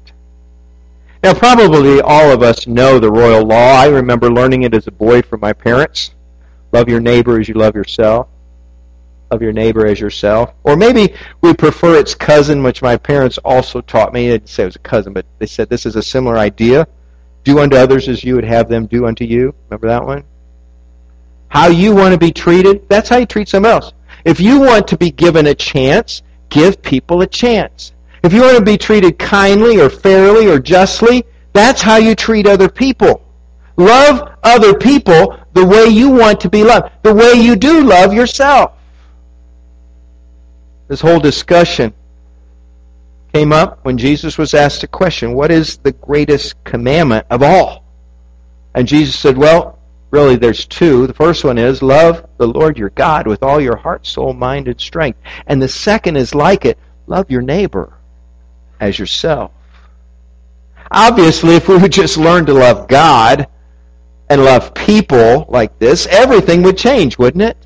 Now, 1.23 1.35
probably 1.35 2.01
all 2.01 2.31
of 2.33 2.43
us 2.43 2.67
know 2.67 2.99
the 2.99 3.11
royal 3.11 3.45
law. 3.45 3.75
I 3.75 3.89
remember 3.89 4.31
learning 4.31 4.63
it 4.63 4.75
as 4.75 4.87
a 4.87 4.91
boy 4.91 5.23
from 5.23 5.41
my 5.41 5.53
parents. 5.53 6.15
Love 6.73 6.89
your 6.89 7.01
neighbor 7.01 7.39
as 7.39 7.49
you 7.49 7.55
love 7.55 7.75
yourself 7.75 8.29
Love 9.33 9.41
your 9.41 9.53
neighbor 9.53 9.87
as 9.87 9.99
yourself. 9.99 10.53
Or 10.63 10.77
maybe 10.77 11.15
we 11.41 11.55
prefer 11.55 11.99
its 11.99 12.15
cousin, 12.15 12.63
which 12.63 12.83
my 12.83 12.99
parents 12.99 13.39
also 13.39 13.81
taught 13.81 14.13
me. 14.13 14.29
They 14.29 14.35
didn't 14.35 14.51
say 14.51 14.65
it 14.65 14.67
was 14.67 14.77
a 14.77 14.81
cousin, 14.81 15.15
but 15.15 15.25
they 15.39 15.47
said 15.47 15.71
this 15.71 15.87
is 15.87 15.97
a 15.97 16.03
similar 16.03 16.37
idea. 16.37 16.87
Do 17.43 17.59
unto 17.61 17.77
others 17.77 18.11
as 18.11 18.23
you 18.23 18.35
would 18.35 18.45
have 18.45 18.69
them 18.69 18.85
do 18.85 19.07
unto 19.07 19.25
you. 19.25 19.55
Remember 19.71 19.89
that 19.89 20.05
one? 20.05 20.25
How 21.49 21.69
you 21.69 21.95
want 21.95 22.13
to 22.13 22.19
be 22.19 22.31
treated, 22.31 22.87
that's 22.91 23.09
how 23.09 23.17
you 23.17 23.25
treat 23.25 23.49
someone 23.49 23.73
else. 23.73 23.95
If 24.25 24.41
you 24.41 24.61
want 24.61 24.89
to 24.89 24.97
be 24.97 25.11
given 25.11 25.47
a 25.47 25.55
chance, 25.55 26.23
give 26.49 26.83
people 26.83 27.23
a 27.23 27.27
chance. 27.27 27.93
If 28.23 28.33
you 28.33 28.43
want 28.43 28.59
to 28.59 28.65
be 28.65 28.79
treated 28.79 29.19
kindly 29.19 29.81
or 29.81 29.91
fairly 29.91 30.47
or 30.49 30.59
justly, 30.59 31.25
that's 31.53 31.83
how 31.83 31.97
you 31.97 32.15
treat 32.15 32.47
other 32.47 32.69
people. 32.69 33.25
Love 33.77 34.37
other 34.43 34.75
people 34.75 35.39
the 35.55 35.65
way 35.65 35.87
you 35.87 36.11
want 36.11 36.41
to 36.41 36.51
be 36.51 36.63
loved, 36.63 36.91
the 37.03 37.15
way 37.15 37.33
you 37.35 37.57
do 37.57 37.83
love 37.83 38.13
yourself 38.13 38.73
this 40.93 41.01
whole 41.01 41.21
discussion 41.21 41.95
came 43.33 43.51
up 43.51 43.83
when 43.83 43.97
Jesus 43.97 44.37
was 44.37 44.53
asked 44.53 44.83
a 44.83 44.87
question 44.87 45.33
What 45.33 45.51
is 45.51 45.79
the 45.79 45.93
greatest 45.93 46.63
commandment 46.65 47.27
of 47.31 47.43
all? 47.43 47.83
And 48.75 48.87
Jesus 48.87 49.19
said, 49.19 49.39
Well, 49.39 49.79
really, 50.13 50.37
there's 50.37 50.67
two. 50.67 51.09
The 51.09 51.15
first 51.15 51.43
one 51.43 51.59
is 51.59 51.83
love 51.83 52.25
the 52.37 52.47
Lord 52.47 52.79
your 52.79 52.91
God 52.91 53.27
with 53.27 53.43
all 53.43 53.61
your 53.61 53.77
heart, 53.77 54.07
soul, 54.07 54.33
mind, 54.33 54.69
and 54.69 54.81
strength. 54.81 55.19
And 55.49 55.61
the 55.61 55.69
second 55.69 56.17
is 56.17 56.35
like 56.35 56.65
it 56.65 56.79
love 57.09 57.31
your 57.31 57.43
neighbor 57.43 57.95
as 58.79 58.99
yourself. 58.99 59.51
Obviously, 60.91 61.57
if 61.57 61.69
we 61.69 61.79
would 61.79 61.93
just 61.93 62.17
learn 62.17 62.47
to 62.47 62.53
love 62.53 62.87
God 62.87 63.49
and 64.29 64.45
love 64.45 64.75
people 64.75 65.47
like 65.49 65.79
this, 65.79 66.07
everything 66.07 66.63
would 66.63 66.77
change, 66.77 67.19
wouldn't 67.19 67.43
it? 67.43 67.57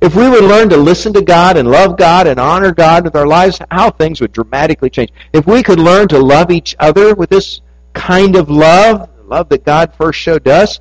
If 0.00 0.16
we 0.16 0.30
would 0.30 0.44
learn 0.44 0.70
to 0.70 0.78
listen 0.78 1.12
to 1.12 1.20
God 1.20 1.58
and 1.58 1.70
love 1.70 1.98
God 1.98 2.26
and 2.26 2.40
honor 2.40 2.72
God 2.72 3.04
with 3.04 3.14
our 3.14 3.26
lives, 3.26 3.60
how 3.70 3.90
things 3.90 4.22
would 4.22 4.32
dramatically 4.32 4.88
change. 4.88 5.10
If 5.34 5.46
we 5.46 5.62
could 5.62 5.78
learn 5.78 6.08
to 6.08 6.18
love 6.18 6.50
each 6.50 6.74
other 6.80 7.14
with 7.14 7.28
this 7.28 7.60
kind 7.92 8.36
of 8.36 8.48
love, 8.48 9.10
love 9.26 9.50
that 9.50 9.66
God 9.66 9.94
first 9.94 10.18
showed 10.18 10.48
us, 10.48 10.80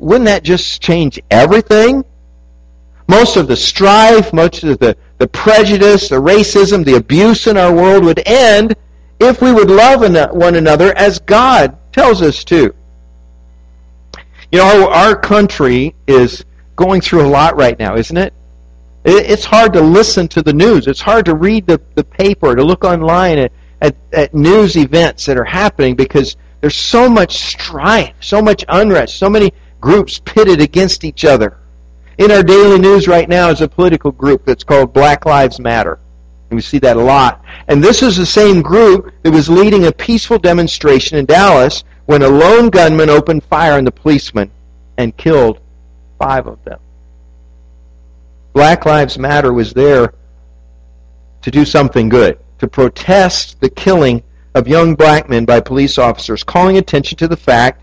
wouldn't 0.00 0.26
that 0.26 0.42
just 0.42 0.82
change 0.82 1.20
everything? 1.30 2.04
Most 3.06 3.36
of 3.36 3.48
the 3.48 3.56
strife, 3.56 4.32
much 4.32 4.64
of 4.64 4.78
the, 4.78 4.96
the 5.18 5.28
prejudice, 5.28 6.08
the 6.08 6.16
racism, 6.16 6.84
the 6.84 6.96
abuse 6.96 7.46
in 7.46 7.56
our 7.56 7.74
world 7.74 8.04
would 8.04 8.22
end 8.26 8.74
if 9.18 9.42
we 9.42 9.52
would 9.52 9.70
love 9.70 10.00
one 10.32 10.54
another 10.54 10.96
as 10.96 11.18
God 11.18 11.76
tells 11.92 12.22
us 12.22 12.44
to. 12.44 12.74
You 14.52 14.58
know, 14.58 14.90
our 14.90 15.14
country 15.14 15.94
is 16.06 16.44
going 16.76 17.00
through 17.00 17.26
a 17.26 17.28
lot 17.28 17.56
right 17.56 17.78
now, 17.78 17.96
isn't 17.96 18.16
it? 18.16 18.32
It's 19.04 19.44
hard 19.44 19.72
to 19.74 19.80
listen 19.80 20.28
to 20.28 20.42
the 20.42 20.52
news. 20.52 20.86
It's 20.86 21.00
hard 21.00 21.26
to 21.26 21.34
read 21.34 21.66
the, 21.66 21.80
the 21.94 22.04
paper, 22.04 22.54
to 22.54 22.62
look 22.62 22.84
online 22.84 23.38
and, 23.38 23.50
at, 23.80 23.96
at 24.12 24.34
news 24.34 24.76
events 24.76 25.26
that 25.26 25.36
are 25.36 25.44
happening 25.44 25.94
because 25.94 26.36
there's 26.60 26.76
so 26.76 27.08
much 27.08 27.38
strife, 27.38 28.14
so 28.20 28.42
much 28.42 28.64
unrest, 28.68 29.16
so 29.16 29.30
many 29.30 29.52
groups 29.80 30.20
pitted 30.24 30.60
against 30.60 31.04
each 31.04 31.24
other. 31.24 31.58
In 32.18 32.30
our 32.30 32.42
daily 32.42 32.78
news 32.78 33.08
right 33.08 33.28
now 33.28 33.48
is 33.48 33.60
a 33.60 33.68
political 33.68 34.12
group 34.12 34.44
that's 34.44 34.64
called 34.64 34.92
Black 34.92 35.24
Lives 35.24 35.58
Matter. 35.58 35.98
And 36.50 36.56
we 36.56 36.62
see 36.62 36.78
that 36.80 36.96
a 36.96 37.00
lot. 37.00 37.44
And 37.68 37.82
this 37.82 38.02
is 38.02 38.16
the 38.16 38.26
same 38.26 38.60
group 38.60 39.14
that 39.22 39.30
was 39.30 39.48
leading 39.48 39.86
a 39.86 39.92
peaceful 39.92 40.38
demonstration 40.38 41.16
in 41.16 41.24
Dallas 41.24 41.84
when 42.06 42.22
a 42.22 42.28
lone 42.28 42.70
gunman 42.70 43.08
opened 43.08 43.44
fire 43.44 43.74
on 43.74 43.84
the 43.84 43.92
policemen 43.92 44.50
and 44.98 45.16
killed 45.16 45.60
five 46.18 46.46
of 46.46 46.62
them. 46.64 46.80
Black 48.52 48.84
Lives 48.84 49.16
Matter 49.16 49.52
was 49.52 49.72
there 49.72 50.12
to 51.42 51.50
do 51.50 51.64
something 51.64 52.08
good, 52.08 52.38
to 52.58 52.68
protest 52.68 53.60
the 53.60 53.70
killing 53.70 54.22
of 54.54 54.68
young 54.68 54.94
black 54.94 55.28
men 55.28 55.44
by 55.44 55.60
police 55.60 55.98
officers, 55.98 56.42
calling 56.42 56.76
attention 56.76 57.16
to 57.18 57.28
the 57.28 57.36
fact 57.36 57.82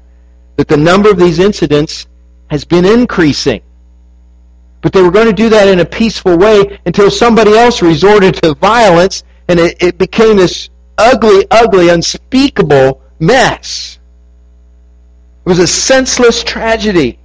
that 0.57 0.67
the 0.67 0.77
number 0.77 1.09
of 1.09 1.17
these 1.17 1.39
incidents 1.39 2.07
has 2.49 2.65
been 2.65 2.85
increasing. 2.85 3.61
But 4.81 4.91
they 4.91 5.01
were 5.01 5.11
going 5.11 5.27
to 5.27 5.33
do 5.33 5.49
that 5.49 5.67
in 5.67 5.79
a 5.79 5.85
peaceful 5.85 6.37
way 6.37 6.79
until 6.85 7.09
somebody 7.09 7.53
else 7.53 7.81
resorted 7.81 8.35
to 8.43 8.53
violence, 8.55 9.23
and 9.47 9.59
it, 9.59 9.81
it 9.81 9.97
became 9.97 10.37
this 10.37 10.69
ugly, 10.97 11.45
ugly, 11.51 11.89
unspeakable 11.89 13.01
mess. 13.19 13.99
It 15.45 15.49
was 15.49 15.59
a 15.59 15.67
senseless 15.67 16.43
tragedy. 16.43 17.19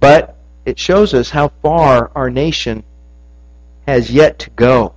But 0.00 0.36
it 0.64 0.78
shows 0.78 1.12
us 1.12 1.30
how 1.30 1.48
far 1.62 2.10
our 2.14 2.30
nation 2.30 2.84
has 3.86 4.10
yet 4.10 4.38
to 4.40 4.50
go 4.50 4.94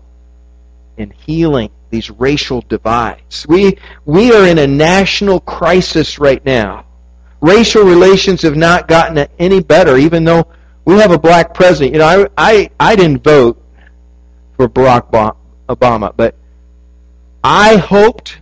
in 0.97 1.11
healing 1.11 1.71
these 1.91 2.09
racial 2.09 2.61
divides. 2.67 3.45
We, 3.47 3.77
we 4.05 4.31
are 4.33 4.47
in 4.47 4.57
a 4.57 4.67
national 4.67 5.41
crisis 5.41 6.17
right 6.17 6.43
now. 6.45 6.85
Racial 7.41 7.83
relations 7.83 8.41
have 8.41 8.55
not 8.55 8.87
gotten 8.87 9.27
any 9.37 9.61
better, 9.61 9.97
even 9.97 10.23
though 10.23 10.47
we 10.85 10.95
have 10.95 11.11
a 11.11 11.19
black 11.19 11.53
president. 11.53 11.93
You 11.93 11.99
know, 11.99 12.27
I, 12.37 12.51
I, 12.51 12.69
I 12.79 12.95
didn't 12.95 13.23
vote 13.23 13.61
for 14.55 14.69
Barack 14.69 15.35
Obama, 15.67 16.13
but 16.15 16.35
I 17.43 17.77
hoped, 17.77 18.41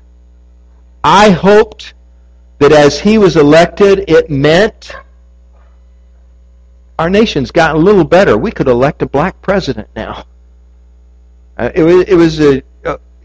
I 1.03 1.31
hoped 1.31 1.93
that 2.59 2.71
as 2.71 2.99
he 2.99 3.17
was 3.17 3.35
elected, 3.35 4.09
it 4.09 4.29
meant 4.29 4.93
our 6.99 7.09
nation's 7.09 7.51
gotten 7.51 7.81
a 7.81 7.83
little 7.83 8.03
better. 8.03 8.37
We 8.37 8.51
could 8.51 8.67
elect 8.67 9.01
a 9.01 9.05
black 9.05 9.41
president 9.41 9.87
now. 9.95 10.25
Uh, 11.57 11.71
it 11.73 11.83
was, 11.83 12.03
it 12.05 12.15
was 12.15 12.41
a, 12.41 12.61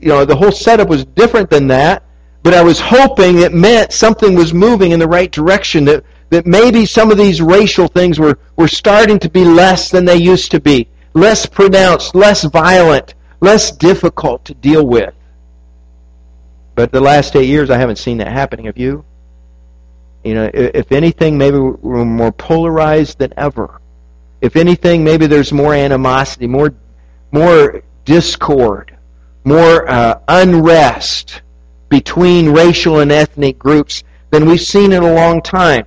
you 0.00 0.08
know, 0.08 0.24
the 0.24 0.36
whole 0.36 0.52
setup 0.52 0.88
was 0.88 1.04
different 1.04 1.50
than 1.50 1.66
that, 1.68 2.02
but 2.42 2.54
I 2.54 2.62
was 2.62 2.78
hoping 2.80 3.38
it 3.38 3.52
meant 3.52 3.92
something 3.92 4.34
was 4.34 4.52
moving 4.52 4.92
in 4.92 4.98
the 4.98 5.08
right 5.08 5.30
direction, 5.30 5.84
that, 5.86 6.04
that 6.30 6.46
maybe 6.46 6.84
some 6.84 7.10
of 7.10 7.18
these 7.18 7.40
racial 7.40 7.88
things 7.88 8.18
were, 8.18 8.38
were 8.56 8.68
starting 8.68 9.18
to 9.20 9.30
be 9.30 9.44
less 9.44 9.90
than 9.90 10.04
they 10.04 10.16
used 10.16 10.50
to 10.50 10.60
be, 10.60 10.88
less 11.14 11.46
pronounced, 11.46 12.14
less 12.14 12.44
violent, 12.44 13.14
less 13.40 13.70
difficult 13.70 14.44
to 14.44 14.54
deal 14.54 14.86
with. 14.86 15.14
But 16.74 16.92
the 16.92 17.00
last 17.00 17.36
eight 17.36 17.46
years, 17.46 17.70
I 17.70 17.78
haven't 17.78 17.96
seen 17.96 18.18
that 18.18 18.32
happening. 18.32 18.66
Have 18.66 18.78
you? 18.78 19.04
You 20.24 20.34
know, 20.34 20.50
if 20.52 20.90
anything, 20.90 21.38
maybe 21.38 21.58
we're 21.58 22.04
more 22.04 22.32
polarized 22.32 23.18
than 23.18 23.32
ever. 23.36 23.80
If 24.40 24.56
anything, 24.56 25.04
maybe 25.04 25.26
there's 25.26 25.52
more 25.52 25.74
animosity, 25.74 26.46
more, 26.46 26.74
more 27.30 27.82
discord, 28.04 28.93
more 29.44 29.88
uh, 29.88 30.20
unrest 30.28 31.42
between 31.88 32.50
racial 32.50 33.00
and 33.00 33.12
ethnic 33.12 33.58
groups 33.58 34.02
than 34.30 34.46
we've 34.46 34.60
seen 34.60 34.92
in 34.92 35.02
a 35.02 35.14
long 35.14 35.40
time. 35.40 35.86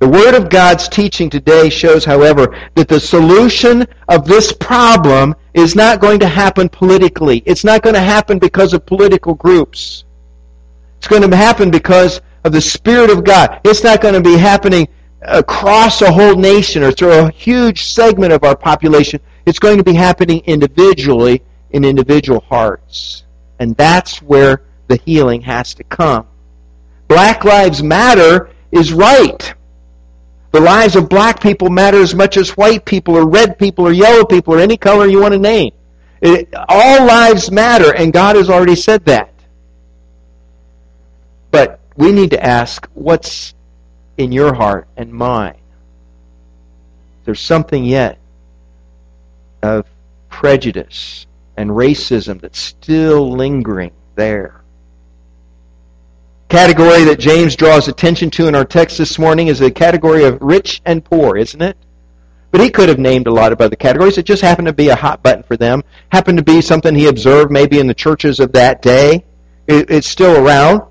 The 0.00 0.08
Word 0.08 0.34
of 0.34 0.48
God's 0.48 0.88
teaching 0.88 1.28
today 1.28 1.68
shows, 1.68 2.04
however, 2.04 2.56
that 2.76 2.86
the 2.86 3.00
solution 3.00 3.84
of 4.08 4.24
this 4.24 4.52
problem 4.52 5.34
is 5.54 5.74
not 5.74 6.00
going 6.00 6.20
to 6.20 6.28
happen 6.28 6.68
politically. 6.68 7.42
It's 7.46 7.64
not 7.64 7.82
going 7.82 7.94
to 7.94 8.00
happen 8.00 8.38
because 8.38 8.72
of 8.72 8.86
political 8.86 9.34
groups. 9.34 10.04
It's 10.98 11.08
going 11.08 11.28
to 11.28 11.36
happen 11.36 11.70
because 11.70 12.20
of 12.44 12.52
the 12.52 12.60
Spirit 12.60 13.10
of 13.10 13.24
God. 13.24 13.60
It's 13.64 13.82
not 13.82 14.00
going 14.00 14.14
to 14.14 14.20
be 14.20 14.36
happening 14.36 14.86
across 15.22 16.00
a 16.00 16.12
whole 16.12 16.36
nation 16.36 16.84
or 16.84 16.92
through 16.92 17.12
a 17.12 17.30
huge 17.32 17.84
segment 17.84 18.32
of 18.32 18.44
our 18.44 18.56
population. 18.56 19.18
It's 19.46 19.58
going 19.58 19.78
to 19.78 19.84
be 19.84 19.94
happening 19.94 20.42
individually 20.46 21.42
in 21.70 21.84
individual 21.84 22.40
hearts. 22.40 23.24
And 23.58 23.76
that's 23.76 24.22
where 24.22 24.62
the 24.88 24.96
healing 24.96 25.42
has 25.42 25.74
to 25.74 25.84
come. 25.84 26.26
Black 27.08 27.44
Lives 27.44 27.82
Matter 27.82 28.50
is 28.70 28.92
right. 28.92 29.54
The 30.50 30.60
lives 30.60 30.96
of 30.96 31.08
black 31.08 31.40
people 31.40 31.68
matter 31.68 32.00
as 32.00 32.14
much 32.14 32.36
as 32.36 32.56
white 32.56 32.84
people 32.84 33.16
or 33.16 33.28
red 33.28 33.58
people 33.58 33.86
or 33.86 33.92
yellow 33.92 34.24
people 34.24 34.54
or 34.54 34.58
any 34.58 34.76
color 34.76 35.06
you 35.06 35.20
want 35.20 35.34
to 35.34 35.38
name. 35.38 35.72
It, 36.20 36.48
all 36.68 37.06
lives 37.06 37.50
matter, 37.50 37.94
and 37.94 38.12
God 38.12 38.36
has 38.36 38.50
already 38.50 38.74
said 38.74 39.04
that. 39.04 39.32
But 41.50 41.80
we 41.96 42.12
need 42.12 42.30
to 42.30 42.44
ask 42.44 42.88
what's 42.94 43.54
in 44.16 44.32
your 44.32 44.54
heart 44.54 44.88
and 44.96 45.12
mine. 45.12 45.60
There's 47.24 47.40
something 47.40 47.84
yet 47.84 48.18
of 49.62 49.86
prejudice 50.28 51.26
and 51.58 51.70
racism 51.70 52.40
that's 52.40 52.60
still 52.60 53.32
lingering 53.32 53.90
there. 54.14 54.62
Category 56.48 57.02
that 57.02 57.18
James 57.18 57.56
draws 57.56 57.88
attention 57.88 58.30
to 58.30 58.46
in 58.46 58.54
our 58.54 58.64
text 58.64 58.96
this 58.96 59.18
morning 59.18 59.48
is 59.48 59.58
the 59.58 59.68
category 59.68 60.22
of 60.22 60.40
rich 60.40 60.80
and 60.86 61.04
poor, 61.04 61.36
isn't 61.36 61.60
it? 61.60 61.76
But 62.52 62.60
he 62.60 62.70
could 62.70 62.88
have 62.88 63.00
named 63.00 63.26
a 63.26 63.32
lot 63.32 63.50
of 63.50 63.60
other 63.60 63.74
categories. 63.74 64.18
It 64.18 64.24
just 64.24 64.40
happened 64.40 64.68
to 64.68 64.72
be 64.72 64.88
a 64.88 64.94
hot 64.94 65.20
button 65.24 65.42
for 65.42 65.56
them. 65.56 65.82
Happened 66.12 66.38
to 66.38 66.44
be 66.44 66.62
something 66.62 66.94
he 66.94 67.08
observed 67.08 67.50
maybe 67.50 67.80
in 67.80 67.88
the 67.88 67.92
churches 67.92 68.38
of 68.38 68.52
that 68.52 68.80
day. 68.80 69.24
It, 69.66 69.90
it's 69.90 70.06
still 70.06 70.46
around. 70.46 70.82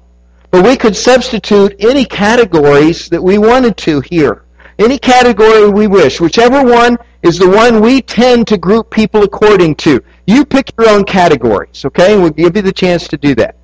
But 0.51 0.65
we 0.65 0.75
could 0.75 0.97
substitute 0.97 1.77
any 1.79 2.03
categories 2.03 3.07
that 3.07 3.23
we 3.23 3.37
wanted 3.37 3.77
to 3.77 4.01
here. 4.01 4.43
Any 4.77 4.99
category 4.99 5.69
we 5.69 5.87
wish. 5.87 6.19
Whichever 6.19 6.61
one 6.61 6.97
is 7.23 7.39
the 7.39 7.49
one 7.49 7.81
we 7.81 8.01
tend 8.01 8.47
to 8.49 8.57
group 8.57 8.91
people 8.91 9.23
according 9.23 9.75
to. 9.75 10.03
You 10.27 10.45
pick 10.45 10.73
your 10.77 10.89
own 10.89 11.05
categories, 11.05 11.85
okay? 11.85 12.13
And 12.13 12.21
we'll 12.21 12.31
give 12.31 12.55
you 12.57 12.61
the 12.61 12.71
chance 12.73 13.07
to 13.07 13.17
do 13.17 13.33
that. 13.35 13.55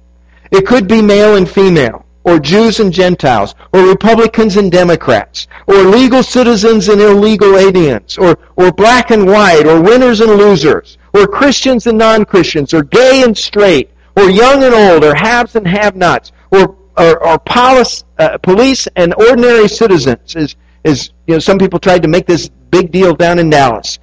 It 0.49 0.65
could 0.65 0.88
be 0.88 1.02
male 1.02 1.36
and 1.36 1.49
female, 1.49 2.06
or 2.23 2.39
Jews 2.39 2.80
and 2.80 2.93
Gentiles, 2.93 3.54
or 3.73 3.86
Republicans 3.89 4.56
and 4.56 4.71
Democrats, 4.71 5.47
or 5.67 5.76
legal 5.76 6.23
citizens 6.23 6.88
and 6.88 7.02
illegal 7.02 7.58
aliens, 7.58 8.17
or, 8.17 8.38
or 8.56 8.71
black 8.71 9.12
and 9.12 9.26
white, 9.26 9.65
or 9.65 9.82
winners 9.82 10.21
and 10.21 10.32
losers, 10.32 10.97
or 11.13 11.28
Christians 11.28 11.86
and 11.86 11.97
non-Christians, 11.97 12.73
or 12.73 12.84
gay 12.84 13.23
and 13.23 13.38
straight, 13.38 13.91
or 14.15 14.30
young 14.30 14.63
and 14.63 14.73
old, 14.73 15.04
or 15.04 15.13
haves 15.15 15.58
and 15.58 15.67
have-nots, 15.67 16.32
or, 16.52 16.78
or, 16.97 17.28
or 17.28 17.39
police, 17.39 18.06
uh, 18.19 18.38
police 18.38 18.88
and 18.95 19.13
ordinary 19.15 19.67
citizens, 19.67 20.36
is, 20.38 20.56
is, 20.86 21.10
you 21.28 21.34
know, 21.34 21.39
some 21.39 21.58
people 21.58 21.80
tried 21.80 22.04
to 22.04 22.08
make 22.08 22.26
this 22.26 22.49
big 22.69 22.91
deal 22.91 23.13
down 23.13 23.38
in 23.38 23.49
Dallas. 23.49 23.99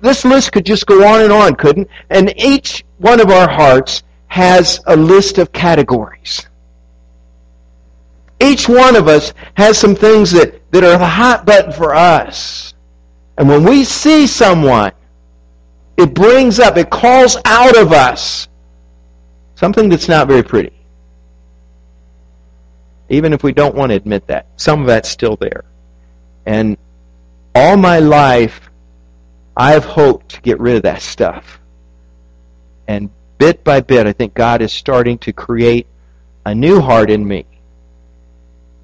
This 0.00 0.24
list 0.24 0.52
could 0.52 0.66
just 0.66 0.86
go 0.86 1.06
on 1.06 1.22
and 1.22 1.32
on, 1.32 1.54
couldn't? 1.54 1.88
And 2.10 2.32
each 2.36 2.84
one 2.98 3.20
of 3.20 3.30
our 3.30 3.48
hearts 3.48 4.02
has 4.28 4.80
a 4.86 4.96
list 4.96 5.38
of 5.38 5.52
categories. 5.52 6.46
Each 8.40 8.68
one 8.68 8.96
of 8.96 9.08
us 9.08 9.32
has 9.54 9.78
some 9.78 9.94
things 9.94 10.30
that, 10.32 10.60
that 10.72 10.82
are 10.82 10.98
the 10.98 11.06
hot 11.06 11.46
button 11.46 11.72
for 11.72 11.94
us. 11.94 12.74
And 13.38 13.48
when 13.48 13.64
we 13.64 13.84
see 13.84 14.26
someone, 14.26 14.92
it 15.96 16.14
brings 16.14 16.58
up, 16.58 16.76
it 16.76 16.90
calls 16.90 17.36
out 17.44 17.76
of 17.76 17.92
us 17.92 18.48
something 19.54 19.88
that's 19.88 20.08
not 20.08 20.26
very 20.26 20.42
pretty. 20.42 20.72
Even 23.08 23.32
if 23.32 23.42
we 23.42 23.52
don't 23.52 23.74
want 23.74 23.90
to 23.90 23.96
admit 23.96 24.26
that, 24.26 24.46
some 24.56 24.80
of 24.80 24.86
that's 24.86 25.08
still 25.08 25.36
there. 25.36 25.64
And 26.46 26.76
all 27.54 27.76
my 27.76 27.98
life, 28.00 28.71
I've 29.56 29.84
hoped 29.84 30.30
to 30.30 30.40
get 30.40 30.58
rid 30.60 30.76
of 30.76 30.82
that 30.82 31.02
stuff. 31.02 31.60
And 32.88 33.10
bit 33.38 33.62
by 33.64 33.80
bit, 33.80 34.06
I 34.06 34.12
think 34.12 34.34
God 34.34 34.62
is 34.62 34.72
starting 34.72 35.18
to 35.18 35.32
create 35.32 35.86
a 36.44 36.54
new 36.54 36.80
heart 36.80 37.10
in 37.10 37.26
me. 37.26 37.44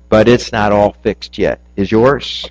But 0.09 0.28
it's 0.28 0.52
not 0.52 0.72
all 0.72 0.92
fixed 1.02 1.38
yet. 1.38 1.61
Is 1.76 1.90
yours? 1.90 2.50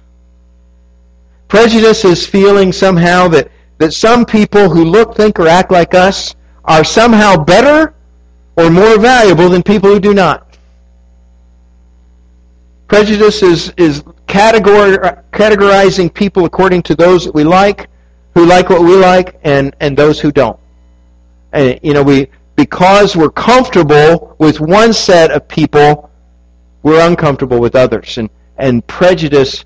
Prejudice 1.48 2.04
is 2.06 2.26
feeling 2.26 2.72
somehow 2.72 3.28
that, 3.30 3.50
that 3.78 3.94
some 3.94 4.26
people 4.26 4.70
who 4.70 4.84
look, 4.84 5.16
think, 5.16 5.40
or 5.40 5.48
act 5.48 5.72
like 5.72 5.94
us 5.94 6.36
are 6.66 6.84
somehow 6.84 7.38
better 7.44 7.94
or 8.58 8.70
more 8.70 9.00
valuable 9.00 9.50
than 9.50 9.64
people 9.64 9.90
who 9.90 10.00
do 10.00 10.14
not. 10.14 10.58
Prejudice 12.88 13.44
is, 13.44 13.74
is 13.78 14.02
categorizing 14.28 16.14
people 16.14 16.46
according 16.46 16.84
to 16.84 16.96
those 16.96 17.26
that 17.26 17.34
we 17.34 17.44
like, 17.44 17.90
who 18.38 18.46
like 18.46 18.70
what 18.70 18.82
we 18.82 18.96
like, 18.96 19.40
and, 19.44 19.76
and 19.80 19.98
those 19.98 20.20
who 20.20 20.32
don't. 20.32 20.60
And, 21.54 21.80
you 21.82 21.96
know, 21.96 22.04
we, 22.04 22.28
because 22.56 23.16
we're 23.16 23.32
comfortable 23.32 24.36
with 24.38 24.60
one 24.60 24.94
set 24.94 25.32
of 25.32 25.48
people, 25.48 26.12
we're 26.84 27.04
uncomfortable 27.04 27.60
with 27.60 27.76
others. 27.76 28.20
And, 28.20 28.30
and 28.58 28.86
prejudice 28.86 29.66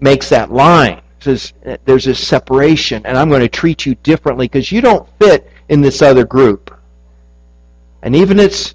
makes 0.00 0.28
that 0.30 0.50
line. 0.50 1.00
Says 1.20 1.52
there's 1.84 2.08
a 2.08 2.14
separation, 2.14 3.06
and 3.06 3.16
I'm 3.16 3.28
going 3.28 3.40
to 3.40 3.48
treat 3.48 3.86
you 3.86 3.94
differently 3.96 4.46
because 4.46 4.72
you 4.72 4.80
don't 4.80 5.08
fit 5.20 5.48
in 5.68 5.80
this 5.80 6.02
other 6.02 6.24
group. 6.24 6.76
And 8.02 8.16
even 8.16 8.40
it's 8.40 8.74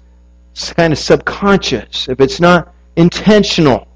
kind 0.74 0.90
of 0.90 0.98
subconscious, 0.98 2.08
if 2.08 2.18
it's 2.18 2.40
not 2.40 2.74
intentional, 2.96 3.88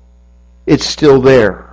it's 0.67 0.85
still 0.85 1.23
there. 1.23 1.68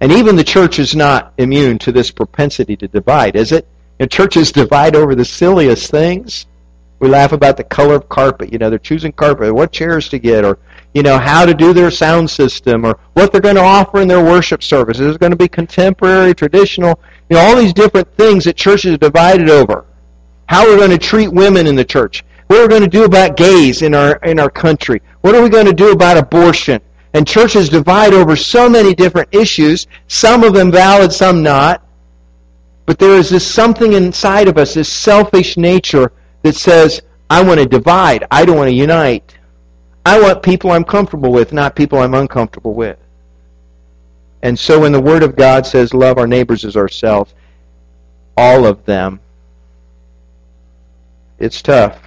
And 0.00 0.12
even 0.12 0.36
the 0.36 0.44
church 0.44 0.78
is 0.78 0.96
not 0.96 1.34
immune 1.38 1.78
to 1.80 1.92
this 1.92 2.10
propensity 2.10 2.76
to 2.76 2.88
divide, 2.88 3.36
is 3.36 3.52
it? 3.52 3.68
Know, 4.00 4.06
churches 4.06 4.50
divide 4.50 4.96
over 4.96 5.14
the 5.14 5.24
silliest 5.26 5.90
things. 5.90 6.46
We 7.00 7.08
laugh 7.08 7.32
about 7.32 7.58
the 7.58 7.64
color 7.64 7.94
of 7.94 8.08
carpet. 8.08 8.50
You 8.50 8.58
know, 8.58 8.70
they're 8.70 8.78
choosing 8.78 9.12
carpet, 9.12 9.54
what 9.54 9.72
chairs 9.72 10.08
to 10.08 10.18
get, 10.18 10.44
or 10.44 10.58
you 10.94 11.02
know 11.02 11.18
how 11.18 11.44
to 11.44 11.54
do 11.54 11.72
their 11.72 11.90
sound 11.90 12.28
system, 12.30 12.84
or 12.84 12.98
what 13.12 13.30
they're 13.30 13.40
going 13.40 13.56
to 13.56 13.62
offer 13.62 14.00
in 14.00 14.08
their 14.08 14.24
worship 14.24 14.62
service. 14.62 15.00
Is 15.00 15.14
it 15.14 15.20
going 15.20 15.32
to 15.32 15.36
be 15.36 15.48
contemporary, 15.48 16.34
traditional? 16.34 16.98
You 17.28 17.36
know, 17.36 17.42
all 17.42 17.56
these 17.56 17.74
different 17.74 18.08
things 18.16 18.44
that 18.44 18.56
churches 18.56 18.94
are 18.94 18.98
divided 18.98 19.50
over. 19.50 19.86
How 20.46 20.64
we're 20.66 20.78
going 20.78 20.90
to 20.90 20.98
treat 20.98 21.28
women 21.28 21.66
in 21.66 21.76
the 21.76 21.84
church. 21.84 22.24
What 22.46 22.58
are 22.58 22.62
we 22.62 22.68
going 22.68 22.82
to 22.82 22.88
do 22.88 23.04
about 23.04 23.36
gays 23.36 23.82
in 23.82 23.94
our 23.94 24.16
in 24.16 24.40
our 24.40 24.50
country? 24.50 25.00
What 25.20 25.34
are 25.34 25.42
we 25.42 25.50
going 25.50 25.66
to 25.66 25.74
do 25.74 25.92
about 25.92 26.16
abortion? 26.16 26.80
And 27.12 27.26
churches 27.26 27.68
divide 27.68 28.14
over 28.14 28.36
so 28.36 28.68
many 28.68 28.94
different 28.94 29.28
issues, 29.34 29.86
some 30.06 30.44
of 30.44 30.54
them 30.54 30.70
valid, 30.70 31.12
some 31.12 31.42
not. 31.42 31.82
But 32.86 32.98
there 32.98 33.16
is 33.16 33.30
this 33.30 33.46
something 33.46 33.94
inside 33.94 34.48
of 34.48 34.58
us, 34.58 34.74
this 34.74 34.92
selfish 34.92 35.56
nature 35.56 36.12
that 36.42 36.54
says, 36.54 37.02
I 37.28 37.42
want 37.42 37.60
to 37.60 37.66
divide. 37.66 38.24
I 38.30 38.44
don't 38.44 38.56
want 38.56 38.68
to 38.68 38.74
unite. 38.74 39.38
I 40.06 40.20
want 40.20 40.42
people 40.42 40.70
I'm 40.70 40.84
comfortable 40.84 41.32
with, 41.32 41.52
not 41.52 41.76
people 41.76 41.98
I'm 41.98 42.14
uncomfortable 42.14 42.74
with. 42.74 42.98
And 44.42 44.58
so 44.58 44.80
when 44.80 44.92
the 44.92 45.00
Word 45.00 45.22
of 45.22 45.36
God 45.36 45.66
says, 45.66 45.92
love 45.92 46.16
our 46.16 46.26
neighbors 46.26 46.64
as 46.64 46.76
ourselves, 46.76 47.34
all 48.36 48.64
of 48.64 48.84
them, 48.86 49.20
it's 51.38 51.60
tough. 51.60 52.00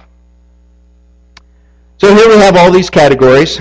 So 1.98 2.14
here 2.14 2.28
we 2.28 2.36
have 2.36 2.56
all 2.56 2.70
these 2.70 2.90
categories 2.90 3.60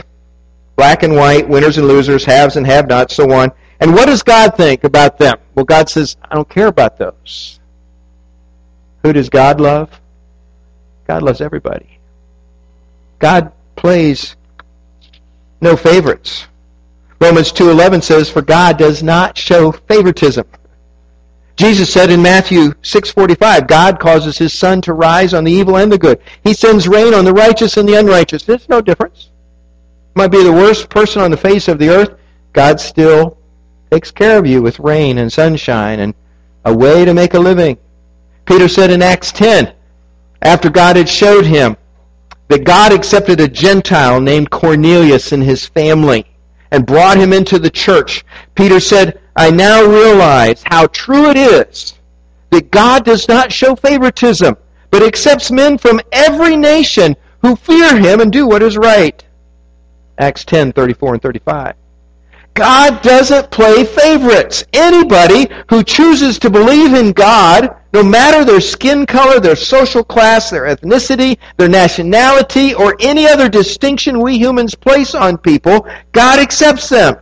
black 0.76 1.04
and 1.04 1.16
white, 1.16 1.48
winners 1.48 1.78
and 1.78 1.88
losers, 1.88 2.26
haves 2.26 2.56
and 2.56 2.66
have 2.66 2.88
nots, 2.88 3.16
so 3.16 3.32
on. 3.32 3.52
And 3.80 3.94
what 3.94 4.06
does 4.06 4.24
God 4.24 4.56
think 4.56 4.84
about 4.84 5.18
them? 5.18 5.38
Well, 5.56 5.66
God 5.66 5.90
says, 5.90 6.18
I 6.30 6.36
don't 6.36 6.50
care 6.50 6.68
about 6.68 6.98
those. 6.98 7.60
Who 9.04 9.14
does 9.14 9.30
God 9.30 9.60
love? 9.60 9.90
God 11.08 11.22
loves 11.22 11.42
everybody. 11.42 12.00
God 13.20 13.52
plays 13.76 14.36
no 15.62 15.76
favorites. 15.76 16.48
Romans 17.20 17.52
2:11 17.52 18.04
says 18.04 18.30
for 18.30 18.42
God 18.42 18.78
does 18.78 19.04
not 19.04 19.38
show 19.38 19.72
favoritism. 19.72 20.46
Jesus 21.56 21.92
said 21.92 22.10
in 22.10 22.22
Matthew 22.22 22.74
6:45, 22.82 23.68
God 23.68 24.00
causes 24.00 24.38
his 24.38 24.54
sun 24.54 24.82
to 24.82 24.94
rise 24.94 25.34
on 25.34 25.44
the 25.44 25.52
evil 25.52 25.78
and 25.78 25.92
the 25.92 25.98
good. 25.98 26.20
He 26.44 26.54
sends 26.54 26.88
rain 26.88 27.14
on 27.14 27.26
the 27.26 27.34
righteous 27.34 27.78
and 27.78 27.88
the 27.88 27.98
unrighteous. 27.98 28.44
There's 28.44 28.68
no 28.68 28.82
difference. 28.82 29.30
Might 30.16 30.28
be 30.28 30.44
the 30.44 30.52
worst 30.52 30.90
person 30.90 31.22
on 31.22 31.32
the 31.32 31.38
face 31.38 31.68
of 31.68 31.80
the 31.80 31.90
earth, 31.90 32.18
God 32.54 32.80
still 32.80 33.38
takes 33.92 34.12
care 34.12 34.38
of 34.38 34.46
you 34.46 34.62
with 34.62 34.80
rain 34.80 35.18
and 35.18 35.32
sunshine 35.32 36.00
and 36.00 36.14
a 36.66 36.74
way 36.76 37.06
to 37.06 37.14
make 37.14 37.34
a 37.34 37.40
living. 37.40 37.78
Peter 38.46 38.68
said 38.68 38.92
in 38.92 39.02
Acts 39.02 39.32
10, 39.32 39.74
after 40.42 40.70
God 40.70 40.96
had 40.96 41.10
showed 41.10 41.46
him 41.46 41.78
that 42.50 42.64
God 42.64 42.92
accepted 42.92 43.40
a 43.40 43.48
Gentile 43.48 44.20
named 44.20 44.50
Cornelius 44.50 45.32
and 45.32 45.42
his 45.42 45.66
family 45.66 46.26
and 46.72 46.86
brought 46.86 47.18
him 47.18 47.34
into 47.34 47.58
the 47.58 47.70
church, 47.70 48.26
Peter 48.56 48.80
said, 48.80 49.20
I 49.36 49.50
now 49.50 49.84
realize 49.84 50.62
how 50.66 50.88
true 50.88 51.30
it 51.30 51.38
is 51.38 51.94
that 52.52 52.70
God 52.70 53.04
does 53.04 53.28
not 53.28 53.52
show 53.52 53.76
favoritism, 53.76 54.56
but 54.92 55.02
accepts 55.02 55.50
men 55.50 55.78
from 55.78 56.02
every 56.12 56.56
nation 56.56 57.16
who 57.42 57.56
fear 57.56 57.98
him 57.98 58.22
and 58.22 58.32
do 58.32 58.48
what 58.48 58.62
is 58.62 58.78
right. 58.78 59.24
Acts 60.24 60.46
10, 60.46 60.72
34 60.72 61.14
and 61.16 61.22
35. 61.22 61.76
God 62.54 63.02
doesn't 63.02 63.52
play 63.52 63.84
favorites. 63.84 64.64
Anybody 64.74 65.48
who 65.70 65.84
chooses 65.84 66.40
to 66.40 66.50
believe 66.50 66.94
in 66.94 67.12
God, 67.12 67.76
no 67.94 68.04
matter 68.04 68.46
their 68.46 68.62
skin 68.62 69.06
color, 69.06 69.40
their 69.40 69.56
social 69.56 70.04
class, 70.04 70.50
their 70.50 70.64
ethnicity, 70.64 71.38
their 71.58 71.68
nationality, 71.68 72.74
or 72.74 72.96
any 73.00 73.28
other 73.28 73.50
distinction 73.50 74.22
we 74.22 74.38
humans 74.38 74.76
place 74.76 75.14
on 75.14 75.38
people, 75.38 75.88
God 76.12 76.40
accepts 76.40 76.90
them. 76.90 77.16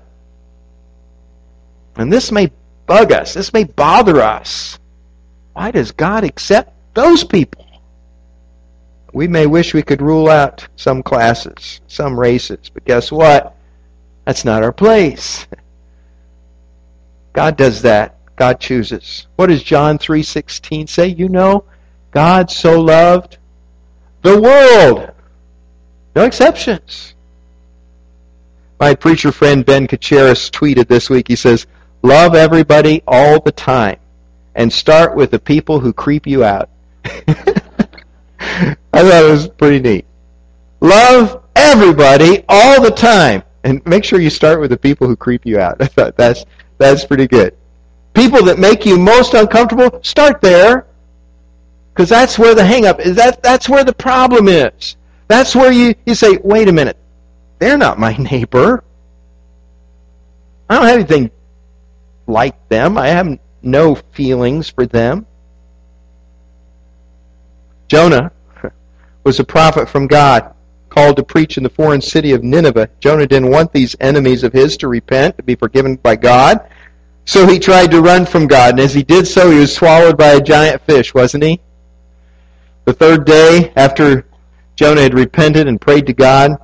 And 1.95 2.11
this 2.11 2.31
may 2.31 2.51
bug 2.85 3.11
us. 3.11 3.33
This 3.33 3.53
may 3.53 3.63
bother 3.63 4.21
us. 4.21 4.79
Why 5.53 5.71
does 5.71 5.91
God 5.91 6.23
accept 6.23 6.73
those 6.93 7.23
people? 7.23 7.60
We 9.13 9.27
may 9.27 9.45
wish 9.45 9.73
we 9.73 9.83
could 9.83 10.01
rule 10.01 10.29
out 10.29 10.67
some 10.75 11.03
classes, 11.03 11.81
some 11.87 12.19
races, 12.19 12.69
but 12.73 12.85
guess 12.85 13.11
what? 13.11 13.55
That's 14.25 14.45
not 14.45 14.63
our 14.63 14.71
place. 14.71 15.47
God 17.33 17.57
does 17.57 17.81
that. 17.81 18.17
God 18.35 18.59
chooses. 18.59 19.27
What 19.35 19.47
does 19.47 19.63
John 19.63 19.97
3:16 19.97 20.89
say? 20.89 21.07
You 21.07 21.29
know, 21.29 21.63
God 22.11 22.49
so 22.49 22.81
loved 22.81 23.37
the 24.21 24.39
world. 24.39 25.11
No 26.15 26.25
exceptions. 26.25 27.13
My 28.79 28.95
preacher 28.95 29.31
friend 29.31 29.65
Ben 29.65 29.87
Kacharis 29.87 30.49
tweeted 30.49 30.87
this 30.87 31.09
week. 31.09 31.27
He 31.27 31.35
says, 31.35 31.67
"Love 32.01 32.33
everybody 32.33 33.03
all 33.07 33.39
the 33.39 33.51
time 33.51 33.97
and 34.55 34.71
start 34.71 35.15
with 35.15 35.31
the 35.31 35.39
people 35.39 35.79
who 35.79 35.93
creep 35.93 36.25
you 36.25 36.43
out." 36.43 36.69
I 38.93 39.03
thought 39.03 39.23
it 39.23 39.31
was 39.31 39.47
pretty 39.47 39.79
neat. 39.79 40.05
Love 40.79 41.43
everybody 41.55 42.43
all 42.49 42.81
the 42.81 42.91
time 42.91 43.43
and 43.63 43.85
make 43.85 44.03
sure 44.03 44.19
you 44.19 44.31
start 44.31 44.59
with 44.59 44.71
the 44.71 44.77
people 44.77 45.07
who 45.07 45.15
creep 45.15 45.45
you 45.45 45.59
out. 45.59 45.77
I 45.81 45.85
thought 45.85 46.17
that's 46.17 46.45
that's 46.77 47.05
pretty 47.05 47.27
good. 47.27 47.55
People 48.13 48.43
that 48.45 48.57
make 48.57 48.85
you 48.85 48.97
most 48.97 49.35
uncomfortable, 49.35 50.01
start 50.03 50.41
there. 50.41 50.87
Because 51.93 52.09
that's 52.09 52.39
where 52.39 52.55
the 52.55 52.65
hang 52.65 52.85
up 52.85 52.99
is. 52.99 53.15
That, 53.15 53.43
that's 53.43 53.69
where 53.69 53.83
the 53.83 53.93
problem 53.93 54.47
is. 54.47 54.95
That's 55.27 55.55
where 55.55 55.71
you, 55.71 55.93
you 56.05 56.15
say, 56.15 56.39
wait 56.43 56.67
a 56.67 56.73
minute, 56.73 56.97
they're 57.59 57.77
not 57.77 57.99
my 57.99 58.15
neighbor. 58.31 58.83
I 60.69 60.75
don't 60.75 60.85
have 60.85 60.95
anything 60.95 61.31
like 62.27 62.69
them. 62.69 62.97
I 62.97 63.09
have 63.09 63.37
no 63.61 63.95
feelings 63.95 64.69
for 64.69 64.85
them. 64.85 65.27
Jonah 67.91 68.31
was 69.25 69.41
a 69.41 69.43
prophet 69.43 69.89
from 69.89 70.07
God 70.07 70.53
called 70.87 71.17
to 71.17 71.23
preach 71.23 71.57
in 71.57 71.63
the 71.63 71.69
foreign 71.69 71.99
city 71.99 72.31
of 72.31 72.41
Nineveh. 72.41 72.89
Jonah 73.01 73.27
didn't 73.27 73.51
want 73.51 73.73
these 73.73 73.97
enemies 73.99 74.43
of 74.43 74.53
his 74.53 74.77
to 74.77 74.87
repent, 74.87 75.35
to 75.35 75.43
be 75.43 75.55
forgiven 75.55 75.97
by 75.97 76.15
God. 76.15 76.69
So 77.25 77.45
he 77.45 77.59
tried 77.59 77.91
to 77.91 78.01
run 78.01 78.25
from 78.25 78.47
God, 78.47 78.75
and 78.75 78.79
as 78.79 78.93
he 78.93 79.03
did 79.03 79.27
so, 79.27 79.51
he 79.51 79.59
was 79.59 79.75
swallowed 79.75 80.17
by 80.17 80.29
a 80.29 80.41
giant 80.41 80.81
fish, 80.83 81.13
wasn't 81.13 81.43
he? 81.43 81.59
The 82.85 82.93
third 82.93 83.25
day 83.25 83.73
after 83.75 84.25
Jonah 84.77 85.01
had 85.01 85.13
repented 85.13 85.67
and 85.67 85.81
prayed 85.81 86.05
to 86.05 86.13
God, 86.13 86.59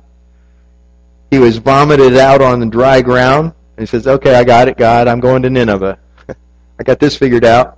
he 1.30 1.38
was 1.38 1.58
vomited 1.58 2.16
out 2.16 2.40
on 2.40 2.58
the 2.58 2.64
dry 2.64 3.02
ground. 3.02 3.52
And 3.76 3.86
he 3.86 3.86
says, 3.86 4.06
Okay, 4.06 4.34
I 4.34 4.44
got 4.44 4.68
it, 4.68 4.78
God. 4.78 5.06
I'm 5.08 5.20
going 5.20 5.42
to 5.42 5.50
Nineveh. 5.50 5.98
I 6.78 6.82
got 6.82 6.98
this 6.98 7.18
figured 7.18 7.44
out. 7.44 7.77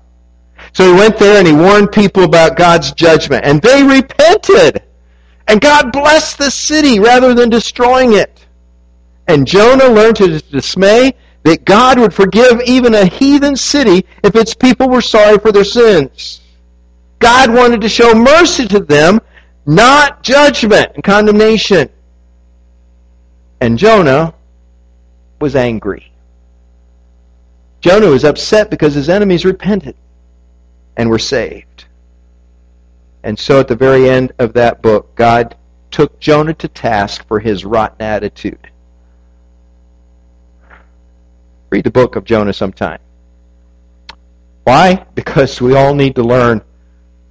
So 0.72 0.92
he 0.92 0.98
went 0.98 1.18
there 1.18 1.38
and 1.38 1.46
he 1.46 1.52
warned 1.52 1.92
people 1.92 2.24
about 2.24 2.56
God's 2.56 2.92
judgment, 2.92 3.44
and 3.44 3.60
they 3.60 3.82
repented. 3.82 4.82
And 5.48 5.60
God 5.60 5.90
blessed 5.90 6.38
the 6.38 6.50
city 6.50 7.00
rather 7.00 7.34
than 7.34 7.50
destroying 7.50 8.12
it. 8.12 8.46
And 9.26 9.46
Jonah 9.46 9.88
learned 9.88 10.16
to 10.16 10.28
his 10.28 10.42
dismay 10.42 11.14
that 11.42 11.64
God 11.64 11.98
would 11.98 12.14
forgive 12.14 12.60
even 12.66 12.94
a 12.94 13.06
heathen 13.06 13.56
city 13.56 14.06
if 14.22 14.36
its 14.36 14.54
people 14.54 14.88
were 14.88 15.00
sorry 15.00 15.38
for 15.38 15.50
their 15.50 15.64
sins. 15.64 16.40
God 17.18 17.52
wanted 17.52 17.80
to 17.80 17.88
show 17.88 18.14
mercy 18.14 18.66
to 18.68 18.80
them, 18.80 19.20
not 19.66 20.22
judgment 20.22 20.92
and 20.94 21.04
condemnation. 21.04 21.88
And 23.60 23.78
Jonah 23.78 24.34
was 25.40 25.56
angry. 25.56 26.12
Jonah 27.80 28.08
was 28.08 28.24
upset 28.24 28.70
because 28.70 28.94
his 28.94 29.08
enemies 29.08 29.44
repented 29.44 29.96
and 30.96 31.08
were 31.08 31.18
saved. 31.18 31.86
And 33.22 33.38
so 33.38 33.60
at 33.60 33.68
the 33.68 33.76
very 33.76 34.08
end 34.08 34.32
of 34.38 34.52
that 34.54 34.82
book, 34.82 35.14
God 35.14 35.56
took 35.90 36.18
Jonah 36.20 36.54
to 36.54 36.68
task 36.68 37.26
for 37.26 37.38
his 37.38 37.64
rotten 37.64 38.00
attitude. 38.02 38.70
Read 41.70 41.84
the 41.84 41.90
book 41.90 42.16
of 42.16 42.24
Jonah 42.24 42.52
sometime. 42.52 42.98
Why? 44.64 45.04
Because 45.14 45.60
we 45.60 45.74
all 45.74 45.94
need 45.94 46.14
to 46.16 46.22
learn 46.22 46.62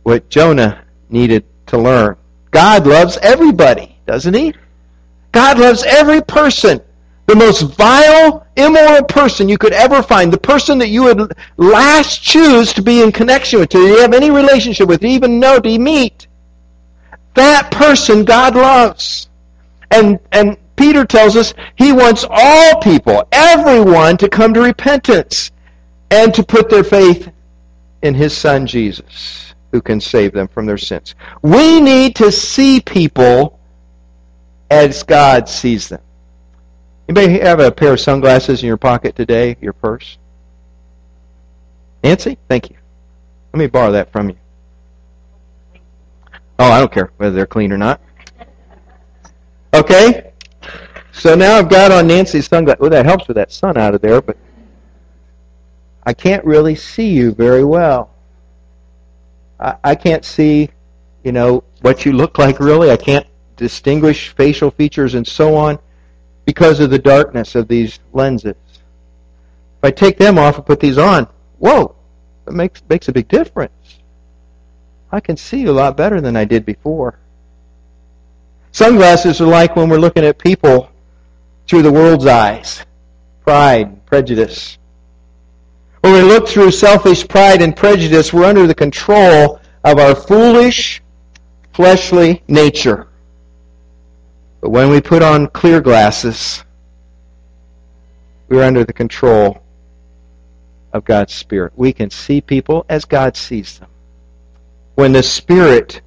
what 0.04 0.30
Jonah 0.30 0.84
needed 1.10 1.46
to 1.68 1.78
learn. 1.78 2.16
God 2.52 2.88
loves 2.88 3.18
everybody, 3.22 3.98
doesn't 4.06 4.34
He? 4.34 4.54
God 5.32 5.60
loves 5.60 5.84
every 5.84 6.22
person. 6.22 6.82
The 7.30 7.36
most 7.36 7.62
vile, 7.76 8.48
immoral 8.56 9.04
person 9.04 9.48
you 9.48 9.60
could 9.60 9.72
ever 9.72 10.02
find, 10.02 10.34
the 10.34 10.40
person 10.40 10.80
that 10.80 10.88
you 10.90 11.04
would 11.04 11.38
last 11.58 12.24
choose 12.24 12.74
to 12.74 12.82
be 12.82 13.04
in 13.04 13.12
connection 13.12 13.60
with, 13.60 13.70
to 13.70 13.98
have 13.98 14.16
any 14.16 14.32
relationship 14.32 14.90
with, 14.90 15.02
to 15.02 15.08
even 15.08 15.40
know, 15.40 15.60
to 15.60 15.78
meet. 15.78 16.26
That 17.36 17.70
person 17.70 18.26
God 18.26 18.56
loves. 18.56 19.30
And, 19.92 20.18
and 20.32 20.58
Peter 20.76 21.06
tells 21.06 21.36
us 21.36 21.54
he 21.76 21.92
wants 21.92 22.26
all 22.28 22.82
people, 22.82 23.28
everyone, 23.32 24.18
to 24.18 24.28
come 24.28 24.52
to 24.56 24.62
repentance 24.62 25.52
and 26.10 26.34
to 26.34 26.42
put 26.42 26.68
their 26.68 26.84
faith 26.84 27.30
in 28.02 28.16
his 28.16 28.36
son 28.36 28.66
Jesus, 28.66 29.54
who 29.72 29.84
can 29.84 30.02
save 30.02 30.34
them 30.34 30.48
from 30.48 30.66
their 30.66 30.80
sins. 30.80 31.14
We 31.44 31.80
need 31.80 32.16
to 32.16 32.32
see 32.32 32.80
people 32.80 33.60
as 34.72 35.04
God 35.04 35.48
sees 35.48 35.90
them. 35.90 36.02
Anybody 37.10 37.40
have 37.40 37.60
a 37.60 37.72
pair 37.72 37.94
of 37.94 38.00
sunglasses 38.00 38.62
in 38.62 38.68
your 38.68 38.78
pocket 38.78 39.16
today, 39.16 39.58
your 39.62 39.74
purse? 39.74 40.20
Nancy, 42.04 42.38
thank 42.48 42.70
you. 42.70 42.76
Let 43.52 43.58
me 43.58 43.66
borrow 43.66 43.92
that 43.94 44.12
from 44.12 44.30
you. 44.30 44.38
Oh, 46.60 46.70
I 46.70 46.78
don't 46.78 46.92
care 46.92 47.12
whether 47.18 47.36
they're 47.36 47.48
clean 47.48 47.72
or 47.72 47.80
not. 47.80 48.00
Okay? 49.74 50.34
So 51.12 51.34
now 51.34 51.56
I've 51.56 51.68
got 51.68 51.92
on 51.92 52.06
Nancy's 52.06 52.48
sunglasses. 52.48 52.80
Well, 52.80 52.92
that 52.92 53.08
helps 53.08 53.28
with 53.28 53.38
that 53.38 53.52
sun 53.52 53.76
out 53.76 53.96
of 53.96 54.02
there, 54.02 54.22
but 54.22 54.38
I 56.04 56.14
can't 56.14 56.46
really 56.46 56.76
see 56.76 57.10
you 57.10 57.32
very 57.32 57.64
well. 57.64 58.12
I, 59.60 59.78
I 59.84 59.96
can't 59.96 60.24
see, 60.24 60.70
you 61.24 61.32
know, 61.32 61.64
what 61.82 62.06
you 62.06 62.14
look 62.14 62.38
like 62.38 62.60
really. 62.60 62.92
I 62.92 62.98
can't 62.98 63.26
distinguish 63.56 64.30
facial 64.30 64.70
features 64.70 65.16
and 65.16 65.26
so 65.26 65.56
on 65.56 65.80
because 66.50 66.80
of 66.80 66.90
the 66.90 66.98
darkness 66.98 67.54
of 67.54 67.68
these 67.68 68.00
lenses. 68.12 68.56
If 69.78 69.84
I 69.84 69.92
take 69.92 70.18
them 70.18 70.40
off 70.40 70.56
and 70.56 70.66
put 70.66 70.80
these 70.80 70.98
on, 70.98 71.28
whoa, 71.60 71.94
it 72.48 72.54
makes 72.54 72.82
makes 72.90 73.08
a 73.08 73.12
big 73.12 73.28
difference. 73.28 74.00
I 75.12 75.20
can 75.20 75.38
see 75.38 75.66
a 75.66 75.72
lot 75.72 75.96
better 75.96 76.20
than 76.20 76.36
I 76.36 76.46
did 76.46 76.66
before. 76.66 77.20
Sunglasses 78.72 79.40
are 79.40 79.46
like 79.46 79.76
when 79.76 79.90
we're 79.90 80.00
looking 80.00 80.26
at 80.26 80.40
people 80.40 80.90
through 81.68 81.84
the 81.84 81.92
world's 81.92 82.26
eyes 82.26 82.84
pride, 83.42 84.04
prejudice. 84.08 84.80
When 86.02 86.14
we 86.14 86.22
look 86.24 86.48
through 86.48 86.72
selfish 86.72 87.28
pride 87.28 87.62
and 87.62 87.76
prejudice, 87.76 88.34
we're 88.34 88.46
under 88.46 88.66
the 88.66 88.74
control 88.74 89.60
of 89.84 90.00
our 90.00 90.16
foolish, 90.16 91.04
fleshly 91.74 92.42
nature. 92.48 93.09
But 94.62 94.70
when 94.70 94.90
we 94.90 95.02
put 95.02 95.22
on 95.22 95.48
clear 95.48 95.82
glasses, 95.82 96.64
we're 98.48 98.64
under 98.64 98.84
the 98.84 98.94
control 98.94 99.62
of 100.94 101.06
God's 101.06 101.34
Spirit. 101.34 101.74
We 101.76 101.94
can 101.94 102.10
see 102.10 102.42
people 102.42 102.86
as 102.90 103.06
God 103.06 103.38
sees 103.38 103.80
them. 103.80 103.90
When 104.96 105.14
the 105.14 105.24
Spirit 105.24 106.02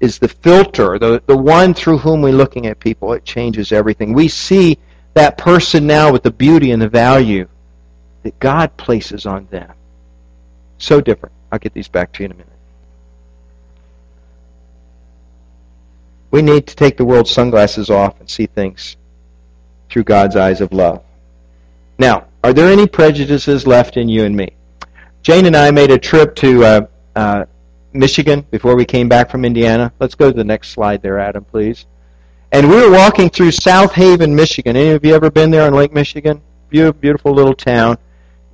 is 0.00 0.18
the 0.18 0.28
filter, 0.28 0.98
the, 0.98 1.22
the 1.26 1.36
one 1.36 1.74
through 1.74 1.98
whom 1.98 2.22
we're 2.22 2.32
looking 2.32 2.66
at 2.66 2.80
people. 2.80 3.12
It 3.12 3.24
changes 3.24 3.70
everything. 3.70 4.14
We 4.14 4.28
see 4.28 4.78
that 5.14 5.36
person 5.36 5.86
now 5.86 6.10
with 6.10 6.22
the 6.22 6.30
beauty 6.30 6.72
and 6.72 6.80
the 6.80 6.88
value 6.88 7.46
that 8.22 8.38
God 8.38 8.74
places 8.78 9.26
on 9.26 9.46
them. 9.50 9.72
So 10.78 11.00
different. 11.00 11.34
I'll 11.52 11.58
get 11.58 11.74
these 11.74 11.88
back 11.88 12.12
to 12.14 12.22
you 12.22 12.26
in 12.26 12.32
a 12.32 12.34
minute. 12.34 12.48
We 16.30 16.42
need 16.42 16.66
to 16.68 16.76
take 16.76 16.96
the 16.96 17.04
world's 17.04 17.30
sunglasses 17.30 17.90
off 17.90 18.20
and 18.20 18.28
see 18.28 18.46
things 18.46 18.96
through 19.88 20.04
God's 20.04 20.36
eyes 20.36 20.60
of 20.60 20.72
love. 20.72 21.02
Now, 21.98 22.26
are 22.42 22.52
there 22.52 22.72
any 22.72 22.86
prejudices 22.86 23.66
left 23.66 23.96
in 23.96 24.08
you 24.08 24.24
and 24.24 24.36
me? 24.36 24.50
Jane 25.22 25.46
and 25.46 25.56
I 25.56 25.70
made 25.70 25.90
a 25.90 25.98
trip 25.98 26.34
to 26.36 26.64
uh, 26.64 26.80
uh, 27.14 27.44
Michigan 27.92 28.46
before 28.50 28.76
we 28.76 28.84
came 28.84 29.08
back 29.08 29.30
from 29.30 29.44
Indiana. 29.44 29.92
Let's 29.98 30.14
go 30.14 30.30
to 30.30 30.36
the 30.36 30.44
next 30.44 30.70
slide 30.70 31.02
there, 31.02 31.18
Adam, 31.18 31.44
please. 31.44 31.86
And 32.52 32.68
we 32.68 32.76
were 32.76 32.90
walking 32.90 33.28
through 33.28 33.50
South 33.52 33.92
Haven, 33.92 34.34
Michigan. 34.34 34.76
Any 34.76 34.90
of 34.90 35.04
you 35.04 35.14
ever 35.14 35.30
been 35.30 35.50
there 35.50 35.66
on 35.66 35.74
Lake 35.74 35.92
Michigan? 35.92 36.40
Beautiful, 36.68 37.00
beautiful 37.00 37.34
little 37.34 37.54
town. 37.54 37.98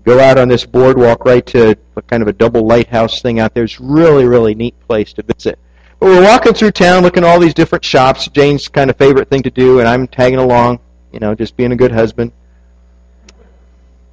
Go 0.04 0.20
out 0.20 0.38
on 0.38 0.48
this 0.48 0.64
boardwalk 0.64 1.24
right 1.24 1.44
to 1.46 1.76
kind 2.06 2.22
of 2.22 2.28
a 2.28 2.32
double 2.32 2.66
lighthouse 2.66 3.22
thing 3.22 3.40
out 3.40 3.54
there. 3.54 3.64
It's 3.64 3.80
really, 3.80 4.24
really 4.24 4.54
neat 4.54 4.78
place 4.86 5.12
to 5.14 5.22
visit. 5.22 5.58
But 5.98 6.06
we're 6.06 6.22
walking 6.22 6.52
through 6.52 6.72
town 6.72 7.02
looking 7.02 7.24
at 7.24 7.28
all 7.28 7.40
these 7.40 7.54
different 7.54 7.85
shops. 7.85 8.28
Jane's 8.28 8.68
kind 8.68 8.90
of 8.90 8.96
favorite 8.96 9.28
thing 9.30 9.42
to 9.42 9.50
do, 9.50 9.80
and 9.80 9.88
I'm 9.88 10.06
tagging 10.06 10.38
along, 10.38 10.80
you 11.12 11.20
know, 11.20 11.35
just 11.35 11.56
being 11.56 11.72
a 11.72 11.76
good 11.76 11.92
husband. 11.92 12.32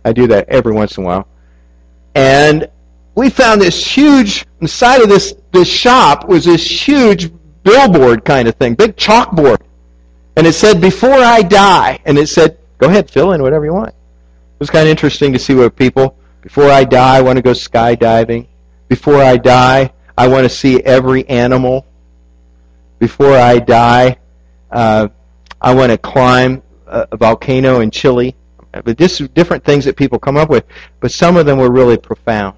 I 0.06 0.14
do 0.14 0.28
that 0.28 0.50
every 0.50 0.74
once 0.74 0.98
in 0.98 1.04
a 1.04 1.08
while. 1.08 1.28
And 2.16 2.70
we 3.16 3.30
found 3.30 3.62
this 3.62 3.86
huge, 3.86 4.46
side 4.66 5.02
of 5.02 5.10
this, 5.10 5.36
this 5.52 5.68
shop 5.68 6.28
was 6.28 6.46
this 6.46 6.88
huge 6.88 7.32
billboard 7.64 8.26
kind 8.26 8.48
of 8.48 8.56
thing, 8.56 8.76
big 8.76 8.96
chalkboard. 8.96 9.62
And 10.36 10.48
it 10.48 10.54
said, 10.54 10.82
before 10.82 11.12
I 11.12 11.42
die. 11.42 12.00
And 12.06 12.18
it 12.18 12.28
said, 12.28 12.58
go 12.78 12.88
ahead, 12.88 13.10
fill 13.10 13.34
in 13.34 13.42
whatever 13.42 13.66
you 13.66 13.74
want. 13.74 13.90
It 13.90 14.60
was 14.60 14.70
kind 14.70 14.84
of 14.84 14.90
interesting 14.90 15.34
to 15.34 15.40
see 15.40 15.54
what 15.54 15.76
people, 15.76 16.18
before 16.42 16.70
I 16.70 16.84
die, 16.84 17.18
I 17.18 17.22
want 17.22 17.38
to 17.38 17.42
go 17.42 17.52
skydiving. 17.52 18.48
Before 18.88 19.22
I 19.22 19.38
die, 19.38 19.92
I 20.18 20.28
want 20.28 20.44
to 20.44 20.50
see 20.50 20.82
every 20.82 21.28
animal. 21.28 21.86
Before 23.00 23.36
I 23.36 23.60
die, 23.60 24.18
uh, 24.72 25.10
I 25.62 25.74
want 25.74 25.92
to 25.92 25.98
climb 25.98 26.62
a, 26.88 27.08
a 27.12 27.18
volcano 27.18 27.80
in 27.80 27.92
Chile. 27.92 28.36
But 28.72 28.98
this 28.98 29.20
different 29.20 29.64
things 29.64 29.86
that 29.86 29.96
people 29.96 30.18
come 30.18 30.38
up 30.38 30.50
with. 30.50 30.66
But 31.00 31.12
some 31.12 31.38
of 31.38 31.46
them 31.46 31.58
were 31.58 31.72
really 31.72 31.98
profound. 31.98 32.58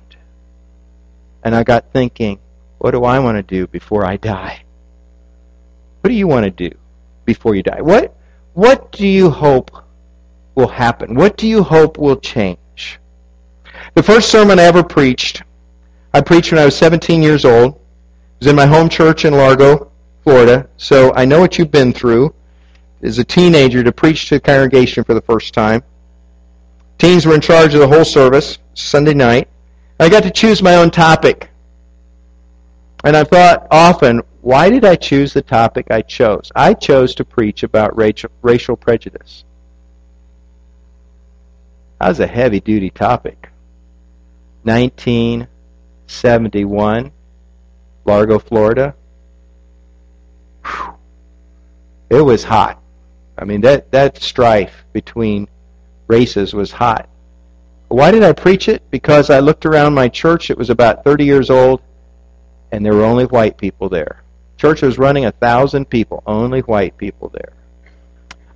And 1.44 1.56
I 1.56 1.64
got 1.64 1.92
thinking, 1.92 2.40
what 2.78 2.92
do 2.92 3.04
I 3.04 3.20
want 3.20 3.38
to 3.38 3.44
do 3.44 3.68
before 3.68 4.06
I 4.06 4.18
die? 4.18 4.64
What 6.02 6.10
do 6.10 6.14
you 6.14 6.28
want 6.28 6.46
to 6.46 6.52
do 6.52 6.76
before 7.26 7.56
you 7.56 7.64
die? 7.64 7.82
What 7.82 8.16
what 8.54 8.92
do 8.92 9.08
you 9.08 9.30
hope 9.30 9.72
will 10.56 10.68
happen? 10.68 11.16
What 11.16 11.36
do 11.36 11.48
you 11.48 11.64
hope 11.64 11.98
will 11.98 12.16
change? 12.16 13.00
The 13.96 14.04
first 14.04 14.30
sermon 14.30 14.60
I 14.60 14.64
ever 14.64 14.84
preached, 14.84 15.44
I 16.16 16.22
preached 16.22 16.54
when 16.54 16.62
I 16.62 16.66
was 16.66 16.78
17 16.78 17.22
years 17.22 17.44
old. 17.44 17.74
It 17.74 17.82
was 18.40 18.48
in 18.48 18.56
my 18.56 18.66
home 18.66 18.88
church 18.88 19.26
in 19.26 19.34
Largo, 19.34 19.92
Florida. 20.24 20.70
So 20.78 21.14
I 21.14 21.26
know 21.26 21.42
what 21.42 21.60
you've 21.60 21.72
been 21.72 21.92
through 21.92 22.34
as 23.02 23.20
a 23.20 23.24
teenager 23.26 23.84
to 23.84 23.92
preach 23.92 24.30
to 24.30 24.36
the 24.36 24.40
congregation 24.40 25.04
for 25.04 25.14
the 25.14 25.20
first 25.20 25.54
time. 25.54 25.84
Teens 27.00 27.26
were 27.26 27.36
in 27.36 27.42
charge 27.42 27.74
of 27.74 27.82
the 27.82 27.88
whole 27.90 28.06
service, 28.06 28.60
Sunday 28.76 29.14
night. 29.14 29.50
I 30.00 30.08
got 30.08 30.24
to 30.24 30.32
choose 30.32 30.62
my 30.62 30.76
own 30.76 30.90
topic. 30.90 31.50
And 33.04 33.18
I've 33.18 33.28
thought 33.28 33.68
often, 33.70 34.22
why 34.40 34.70
did 34.70 34.86
I 34.86 34.96
choose 34.96 35.34
the 35.34 35.42
topic 35.42 35.88
I 35.92 36.02
chose? 36.02 36.50
I 36.56 36.76
chose 36.76 37.14
to 37.16 37.26
preach 37.26 37.64
about 37.64 37.94
racial, 37.98 38.78
prejudice. 38.78 39.44
That 42.00 42.08
was 42.08 42.22
a 42.22 42.28
heavy 42.28 42.62
duty 42.62 42.90
topic. 42.90 43.50
1971, 46.06 47.12
Largo, 48.06 48.38
Florida. 48.38 48.96
Whew. 50.64 50.94
It 52.10 52.22
was 52.22 52.44
hot. 52.44 52.80
I 53.38 53.46
mean, 53.46 53.62
that, 53.62 53.92
that 53.92 54.22
strife 54.22 54.86
between 54.94 55.48
races 56.08 56.54
was 56.54 56.72
hot. 56.72 57.10
Why 57.88 58.12
did 58.12 58.24
I 58.24 58.34
preach 58.34 58.70
it? 58.70 58.84
Because 58.92 59.30
I 59.30 59.40
looked 59.40 59.66
around 59.66 59.96
my 59.96 60.08
church. 60.08 60.50
It 60.50 60.58
was 60.58 60.70
about 60.70 61.04
30 61.04 61.26
years 61.26 61.50
old, 61.50 61.82
and 62.72 62.86
there 62.86 62.94
were 62.94 63.04
only 63.04 63.26
white 63.26 63.58
people 63.58 63.90
there. 63.90 64.22
Church 64.58 64.84
was 64.84 64.98
running 65.00 65.26
a 65.26 65.32
thousand 65.32 65.90
people, 65.90 66.22
only 66.28 66.62
white 66.62 66.96
people 66.98 67.30
there. 67.30 67.54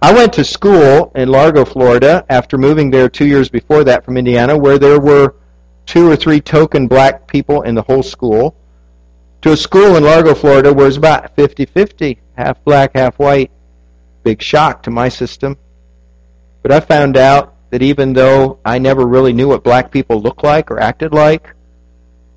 I 0.01 0.13
went 0.13 0.31
to 0.33 0.45
school 0.45 1.11
in 1.15 1.29
Largo, 1.29 1.65
Florida, 1.65 2.25
after 2.29 2.57
moving 2.57 2.89
there 2.89 3.09
two 3.09 3.25
years 3.25 3.49
before 3.49 3.83
that 3.83 4.05
from 4.05 4.17
Indiana, 4.17 4.57
where 4.57 4.77
there 4.77 4.99
were 4.99 5.35
two 5.89 6.07
or 6.07 6.15
three 6.15 6.39
token 6.39 6.87
black 6.87 7.25
people 7.25 7.63
in 7.63 7.73
the 7.73 7.81
whole 7.81 8.03
school, 8.03 8.55
to 9.41 9.53
a 9.53 9.57
school 9.57 9.95
in 9.95 10.03
Largo, 10.03 10.35
Florida, 10.35 10.71
where 10.71 10.85
it 10.85 10.89
was 10.89 10.97
about 10.97 11.35
50-50, 11.35 12.19
half 12.35 12.63
black, 12.63 12.91
half 12.93 13.17
white. 13.17 13.49
Big 14.21 14.39
shock 14.39 14.83
to 14.83 14.91
my 14.91 15.09
system. 15.09 15.57
But 16.61 16.71
I 16.71 16.79
found 16.79 17.17
out 17.17 17.55
that 17.71 17.81
even 17.81 18.13
though 18.13 18.59
I 18.63 18.77
never 18.77 19.07
really 19.07 19.33
knew 19.33 19.47
what 19.47 19.63
black 19.63 19.91
people 19.91 20.21
looked 20.21 20.43
like 20.43 20.69
or 20.69 20.79
acted 20.79 21.11
like, 21.11 21.43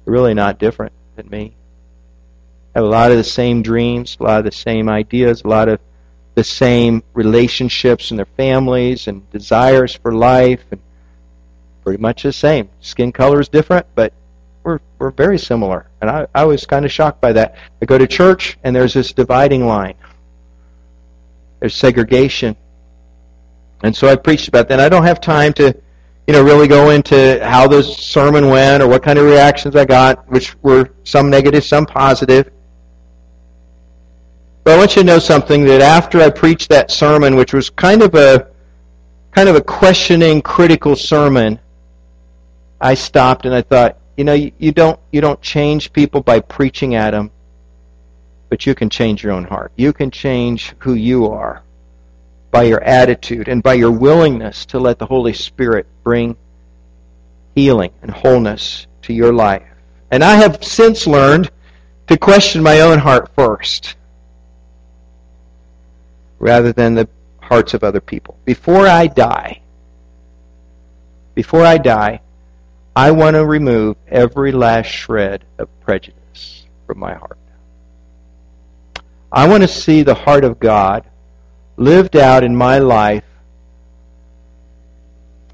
they're 0.04 0.14
really 0.14 0.32
not 0.32 0.58
different 0.58 0.94
than 1.16 1.28
me. 1.28 1.54
I 2.74 2.78
Have 2.78 2.84
a 2.86 2.88
lot 2.88 3.10
of 3.10 3.18
the 3.18 3.24
same 3.24 3.60
dreams, 3.62 4.16
a 4.18 4.22
lot 4.22 4.38
of 4.38 4.46
the 4.46 4.52
same 4.52 4.88
ideas, 4.88 5.42
a 5.42 5.48
lot 5.48 5.68
of 5.68 5.78
the 6.36 6.44
same 6.44 7.02
relationships 7.12 8.12
in 8.12 8.16
their 8.16 8.24
families 8.38 9.08
and 9.08 9.30
desires 9.30 9.94
for 9.94 10.14
life, 10.14 10.64
and 10.70 10.80
pretty 11.82 12.00
much 12.00 12.22
the 12.22 12.32
same. 12.32 12.68
Skin 12.80 13.12
color 13.12 13.40
is 13.40 13.48
different, 13.48 13.86
but 13.94 14.12
we're, 14.62 14.80
we're 14.98 15.10
very 15.10 15.38
similar. 15.38 15.86
And 16.00 16.10
I, 16.10 16.26
I 16.34 16.44
was 16.44 16.64
kind 16.66 16.84
of 16.84 16.92
shocked 16.92 17.20
by 17.20 17.32
that. 17.32 17.56
I 17.80 17.86
go 17.86 17.98
to 17.98 18.06
church, 18.06 18.58
and 18.64 18.74
there's 18.74 18.94
this 18.94 19.12
dividing 19.12 19.66
line. 19.66 19.94
There's 21.60 21.74
segregation. 21.74 22.56
And 23.82 23.94
so 23.94 24.08
I 24.08 24.16
preached 24.16 24.48
about 24.48 24.68
that. 24.68 24.74
And 24.74 24.82
I 24.82 24.88
don't 24.88 25.04
have 25.04 25.20
time 25.20 25.52
to, 25.54 25.74
you 26.26 26.32
know, 26.32 26.42
really 26.42 26.68
go 26.68 26.90
into 26.90 27.44
how 27.44 27.66
the 27.66 27.82
sermon 27.82 28.48
went 28.48 28.82
or 28.82 28.88
what 28.88 29.02
kind 29.02 29.18
of 29.18 29.24
reactions 29.24 29.74
I 29.74 29.84
got, 29.84 30.28
which 30.30 30.56
were 30.62 30.90
some 31.04 31.30
negative, 31.30 31.64
some 31.64 31.86
positive. 31.86 32.50
But 34.64 34.74
I 34.74 34.78
want 34.78 34.94
you 34.94 35.02
to 35.02 35.06
know 35.06 35.18
something 35.18 35.64
that 35.64 35.80
after 35.80 36.20
I 36.20 36.30
preached 36.30 36.68
that 36.70 36.92
sermon, 36.92 37.34
which 37.34 37.52
was 37.52 37.68
kind 37.70 38.02
of 38.02 38.14
a 38.14 38.48
kind 39.32 39.48
of 39.48 39.56
a 39.56 39.60
questioning, 39.60 40.42
critical 40.42 40.94
sermon, 40.94 41.58
I 42.82 42.94
stopped 42.94 43.46
and 43.46 43.54
I 43.54 43.62
thought, 43.62 43.96
you 44.16 44.24
know, 44.24 44.32
you, 44.32 44.50
you 44.58 44.72
don't 44.72 44.98
you 45.12 45.20
don't 45.20 45.40
change 45.40 45.92
people 45.92 46.20
by 46.20 46.40
preaching 46.40 46.96
at 46.96 47.12
them, 47.12 47.30
but 48.48 48.66
you 48.66 48.74
can 48.74 48.90
change 48.90 49.22
your 49.22 49.32
own 49.32 49.44
heart. 49.44 49.72
You 49.76 49.92
can 49.92 50.10
change 50.10 50.74
who 50.80 50.94
you 50.94 51.28
are 51.28 51.62
by 52.50 52.64
your 52.64 52.82
attitude 52.82 53.46
and 53.46 53.62
by 53.62 53.74
your 53.74 53.92
willingness 53.92 54.66
to 54.66 54.80
let 54.80 54.98
the 54.98 55.06
Holy 55.06 55.32
Spirit 55.32 55.86
bring 56.02 56.36
healing 57.54 57.92
and 58.02 58.10
wholeness 58.10 58.88
to 59.02 59.12
your 59.12 59.32
life. 59.32 59.62
And 60.10 60.24
I 60.24 60.34
have 60.34 60.62
since 60.64 61.06
learned 61.06 61.50
to 62.08 62.18
question 62.18 62.62
my 62.62 62.80
own 62.80 62.98
heart 62.98 63.30
first 63.36 63.94
rather 66.40 66.72
than 66.72 66.94
the 66.94 67.08
hearts 67.40 67.74
of 67.74 67.84
other 67.84 68.00
people. 68.00 68.36
Before 68.44 68.88
I 68.88 69.06
die, 69.06 69.62
before 71.34 71.64
I 71.64 71.78
die, 71.78 72.20
I 72.94 73.10
want 73.10 73.34
to 73.34 73.46
remove 73.46 73.96
every 74.08 74.52
last 74.52 74.86
shred 74.86 75.44
of 75.58 75.68
prejudice 75.80 76.66
from 76.86 76.98
my 76.98 77.14
heart. 77.14 77.38
I 79.30 79.48
want 79.48 79.62
to 79.62 79.68
see 79.68 80.02
the 80.02 80.14
heart 80.14 80.44
of 80.44 80.60
God 80.60 81.04
lived 81.78 82.16
out 82.16 82.44
in 82.44 82.54
my 82.54 82.78
life 82.78 83.24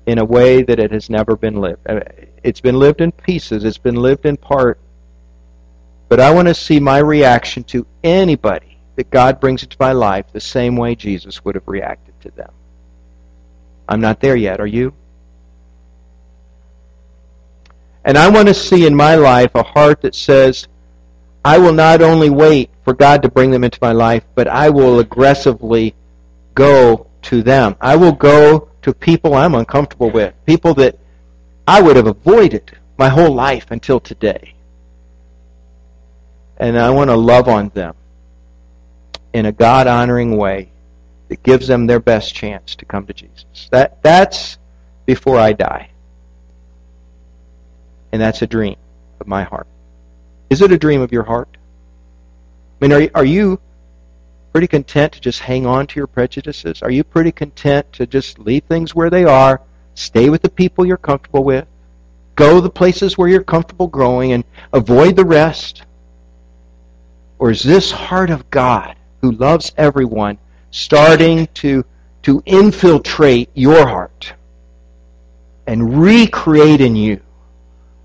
in 0.07 0.19
a 0.19 0.25
way 0.25 0.63
that 0.63 0.81
it 0.81 0.91
has 0.91 1.09
never 1.09 1.37
been 1.37 1.61
lived. 1.61 1.81
Uh, 1.89 2.01
it's 2.43 2.61
been 2.61 2.79
lived 2.79 3.01
in 3.01 3.13
pieces, 3.13 3.63
it's 3.63 3.79
been 3.79 3.95
lived 3.95 4.27
in 4.27 4.37
part. 4.37 4.81
But 6.09 6.19
I 6.19 6.33
want 6.33 6.49
to 6.49 6.55
see 6.55 6.81
my 6.81 6.99
reaction 6.99 7.63
to 7.65 7.87
anybody 8.03 8.79
that 8.97 9.11
God 9.11 9.39
brings 9.39 9.63
into 9.63 9.77
my 9.79 9.93
life 9.93 10.27
the 10.33 10.41
same 10.41 10.77
way 10.77 10.97
Jesus 10.97 11.45
would 11.45 11.55
have 11.55 11.69
reacted 11.69 12.21
to 12.23 12.31
them. 12.33 12.51
I'm 13.89 14.01
not 14.01 14.19
there 14.21 14.35
yet, 14.35 14.61
are 14.61 14.67
you? 14.67 14.93
And 18.09 18.17
I 18.17 18.27
want 18.31 18.49
to 18.49 18.55
see 18.55 18.87
in 18.87 18.95
my 18.95 19.17
life 19.17 19.51
a 19.55 19.63
heart 19.63 20.01
that 20.01 20.15
says, 20.15 20.67
I 21.45 21.59
will 21.59 21.75
not 21.75 22.01
only 22.01 22.31
wait 22.31 22.71
for 22.83 22.95
God 22.95 23.21
to 23.21 23.29
bring 23.29 23.51
them 23.51 23.65
into 23.65 23.79
my 23.83 23.93
life, 23.93 24.25
but 24.35 24.49
I 24.49 24.71
will 24.71 25.01
aggressively 25.01 25.95
go 26.55 27.07
to 27.23 27.43
them. 27.43 27.77
I 27.83 27.97
will 27.97 28.13
go 28.13 28.71
to 28.81 28.95
people 28.95 29.35
I'm 29.35 29.55
uncomfortable 29.55 30.11
with, 30.11 30.33
people 30.47 30.73
that 30.75 30.99
I 31.67 31.83
would 31.83 31.97
have 31.97 32.07
avoided 32.07 32.73
my 32.97 33.11
whole 33.11 33.35
life 33.35 33.67
until 33.73 34.01
today. 34.01 34.55
And 36.57 36.79
I 36.79 36.89
want 36.89 37.11
to 37.11 37.17
love 37.17 37.47
on 37.47 37.69
them 37.75 37.95
in 39.35 39.45
a 39.45 39.53
God 39.53 39.87
honoring 39.87 40.39
way 40.39 40.71
that 41.29 41.43
gives 41.43 41.69
them 41.69 41.87
their 41.87 42.01
best 42.01 42.35
chance 42.35 42.75
to 42.77 42.87
come 42.87 43.05
to 43.05 43.13
Jesus. 43.13 43.69
That 43.71 44.03
that's 44.03 44.57
before 45.05 45.39
I 45.39 45.53
die. 45.53 45.91
And 48.13 48.21
that's 48.21 48.43
a 48.43 48.47
dream 48.47 48.77
of 49.21 49.27
my 49.27 49.43
heart. 49.43 49.67
Is 50.51 50.63
it 50.63 50.73
a 50.73 50.79
dream 50.79 51.01
of 51.01 51.13
your 51.13 51.25
heart? 51.25 51.49
I 52.81 52.85
mean, 52.85 52.93
are, 52.93 53.11
are 53.15 53.25
you 53.25 53.61
pretty 54.53 54.67
content 54.67 55.13
to 55.13 55.21
just 55.21 55.41
hang 55.41 55.67
on 55.67 55.87
to 55.89 56.01
your 56.01 56.07
prejudices? 56.07 56.83
Are 56.83 56.91
you 56.91 57.05
pretty 57.05 57.33
content 57.33 57.93
to 57.95 58.07
just 58.07 58.39
leave 58.39 58.65
things 58.65 58.95
where 58.95 59.11
they 59.11 59.25
are, 59.25 59.61
stay 59.95 60.31
with 60.31 60.43
the 60.43 60.49
people 60.49 60.87
you're 60.87 60.97
comfortable 60.97 61.45
with, 61.45 61.67
go 62.35 62.61
the 62.61 62.71
places 62.71 63.19
where 63.19 63.29
you're 63.29 63.43
comfortable 63.43 63.89
growing, 63.89 64.33
and 64.33 64.45
avoid 64.73 65.17
the 65.17 65.25
rest? 65.25 65.83
Or 67.39 67.51
is 67.51 67.63
this 67.63 67.91
heart 67.91 68.31
of 68.31 68.51
God 68.51 68.97
who 69.21 69.33
loves 69.33 69.73
everyone, 69.77 70.39
starting 70.71 71.47
to, 71.55 71.85
to 72.23 72.43
infiltrate 72.47 73.51
your 73.55 73.87
heart 73.87 74.33
and 75.67 76.01
recreate 76.01 76.81
in 76.81 76.97
you 76.97 77.21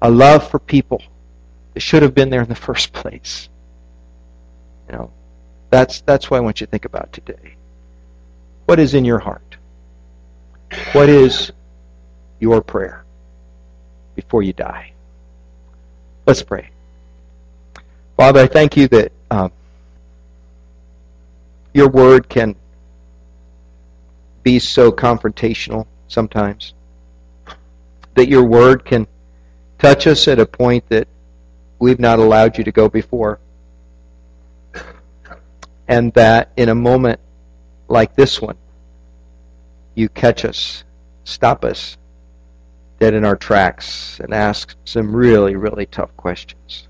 a 0.04 0.12
love 0.12 0.48
for 0.52 0.60
people 0.60 1.02
that 1.74 1.80
should 1.80 2.04
have 2.04 2.14
been 2.14 2.30
there 2.30 2.42
in 2.42 2.50
the 2.50 2.56
first 2.56 2.92
place. 2.94 3.50
You 4.88 4.98
know, 4.98 5.12
that's 5.72 6.02
that's 6.02 6.30
what 6.30 6.38
I 6.38 6.42
want 6.42 6.62
you 6.62 6.68
to 6.68 6.72
think 6.72 6.86
about 6.86 7.12
today. 7.14 7.56
What 8.66 8.80
is 8.80 8.94
in 8.94 9.06
your 9.06 9.20
heart? 9.20 9.58
What 10.92 11.10
is 11.10 11.52
your 12.40 12.62
prayer 12.62 13.06
before 14.16 14.44
you 14.44 14.54
die? 14.54 14.92
Let's 16.28 16.44
pray. 16.44 16.70
Father, 18.18 18.42
I 18.42 18.48
thank 18.48 18.76
you 18.78 18.88
that 18.90 19.12
um, 19.32 19.52
your 21.74 21.90
word 21.90 22.30
can 22.30 22.56
be 24.44 24.60
so 24.60 24.92
confrontational 24.92 25.88
sometimes. 26.08 26.74
That 28.16 28.28
your 28.28 28.44
word 28.44 28.86
can 28.86 29.08
touch 29.84 30.08
us 30.08 30.30
at 30.30 30.40
a 30.40 30.46
point 30.46 30.88
that 30.88 31.10
we've 31.78 32.00
not 32.00 32.18
allowed 32.18 32.58
you 32.58 32.64
to 32.64 32.72
go 32.72 32.88
before. 32.88 33.40
And 35.90 36.14
that 36.14 36.52
in 36.56 36.70
a 36.70 36.76
moment 36.76 37.20
like 37.90 38.16
this 38.16 38.42
one, 38.42 38.56
you 39.94 40.08
catch 40.08 40.46
us, 40.46 40.86
stop 41.26 41.66
us 41.66 41.98
dead 43.00 43.14
in 43.14 43.26
our 43.26 43.36
tracks, 43.36 44.22
and 44.22 44.34
ask 44.34 44.76
some 44.86 45.14
really, 45.14 45.58
really 45.58 45.86
tough 45.88 46.16
questions. 46.16 46.88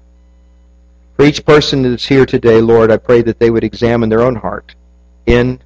For 1.16 1.26
each 1.26 1.44
person 1.44 1.82
that's 1.82 2.06
here 2.06 2.28
today, 2.28 2.62
Lord, 2.62 2.92
I 2.92 2.98
pray 2.98 3.24
that 3.24 3.40
they 3.40 3.50
would 3.50 3.64
examine 3.64 4.10
their 4.10 4.22
own 4.22 4.36
heart 4.36 4.76
in 5.26 5.60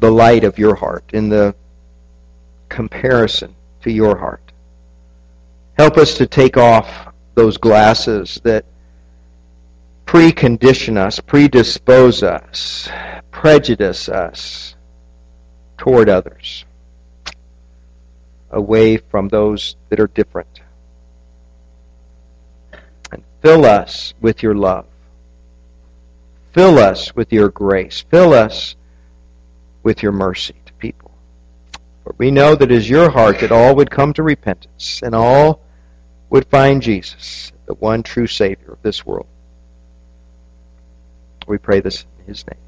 the 0.00 0.10
light 0.10 0.42
of 0.42 0.58
your 0.58 0.74
heart, 0.74 1.04
in 1.12 1.28
the 1.28 1.54
comparison 2.68 3.54
to 3.82 3.92
your 3.92 4.18
heart. 4.18 4.47
Help 5.78 5.96
us 5.96 6.14
to 6.14 6.26
take 6.26 6.56
off 6.56 7.06
those 7.36 7.56
glasses 7.56 8.40
that 8.42 8.64
precondition 10.06 10.96
us, 10.96 11.20
predispose 11.20 12.24
us, 12.24 12.88
prejudice 13.30 14.08
us 14.08 14.74
toward 15.76 16.08
others, 16.08 16.64
away 18.50 18.96
from 18.96 19.28
those 19.28 19.76
that 19.88 20.00
are 20.00 20.08
different. 20.08 20.62
And 23.12 23.22
fill 23.40 23.64
us 23.64 24.14
with 24.20 24.42
your 24.42 24.56
love. 24.56 24.86
Fill 26.54 26.78
us 26.78 27.14
with 27.14 27.32
your 27.32 27.50
grace. 27.50 28.04
Fill 28.10 28.32
us 28.32 28.74
with 29.84 30.02
your 30.02 30.10
mercy 30.10 30.56
to 30.66 30.72
people. 30.72 31.12
For 32.02 32.16
we 32.18 32.32
know 32.32 32.56
that 32.56 32.72
it 32.72 32.76
is 32.76 32.90
your 32.90 33.10
heart 33.10 33.38
that 33.38 33.52
all 33.52 33.76
would 33.76 33.92
come 33.92 34.12
to 34.14 34.24
repentance 34.24 35.02
and 35.04 35.14
all 35.14 35.60
would 36.30 36.46
find 36.46 36.82
Jesus, 36.82 37.52
the 37.66 37.74
one 37.74 38.02
true 38.02 38.26
Savior 38.26 38.72
of 38.72 38.82
this 38.82 39.04
world. 39.04 39.26
We 41.46 41.58
pray 41.58 41.80
this 41.80 42.04
in 42.20 42.26
his 42.26 42.46
name. 42.46 42.67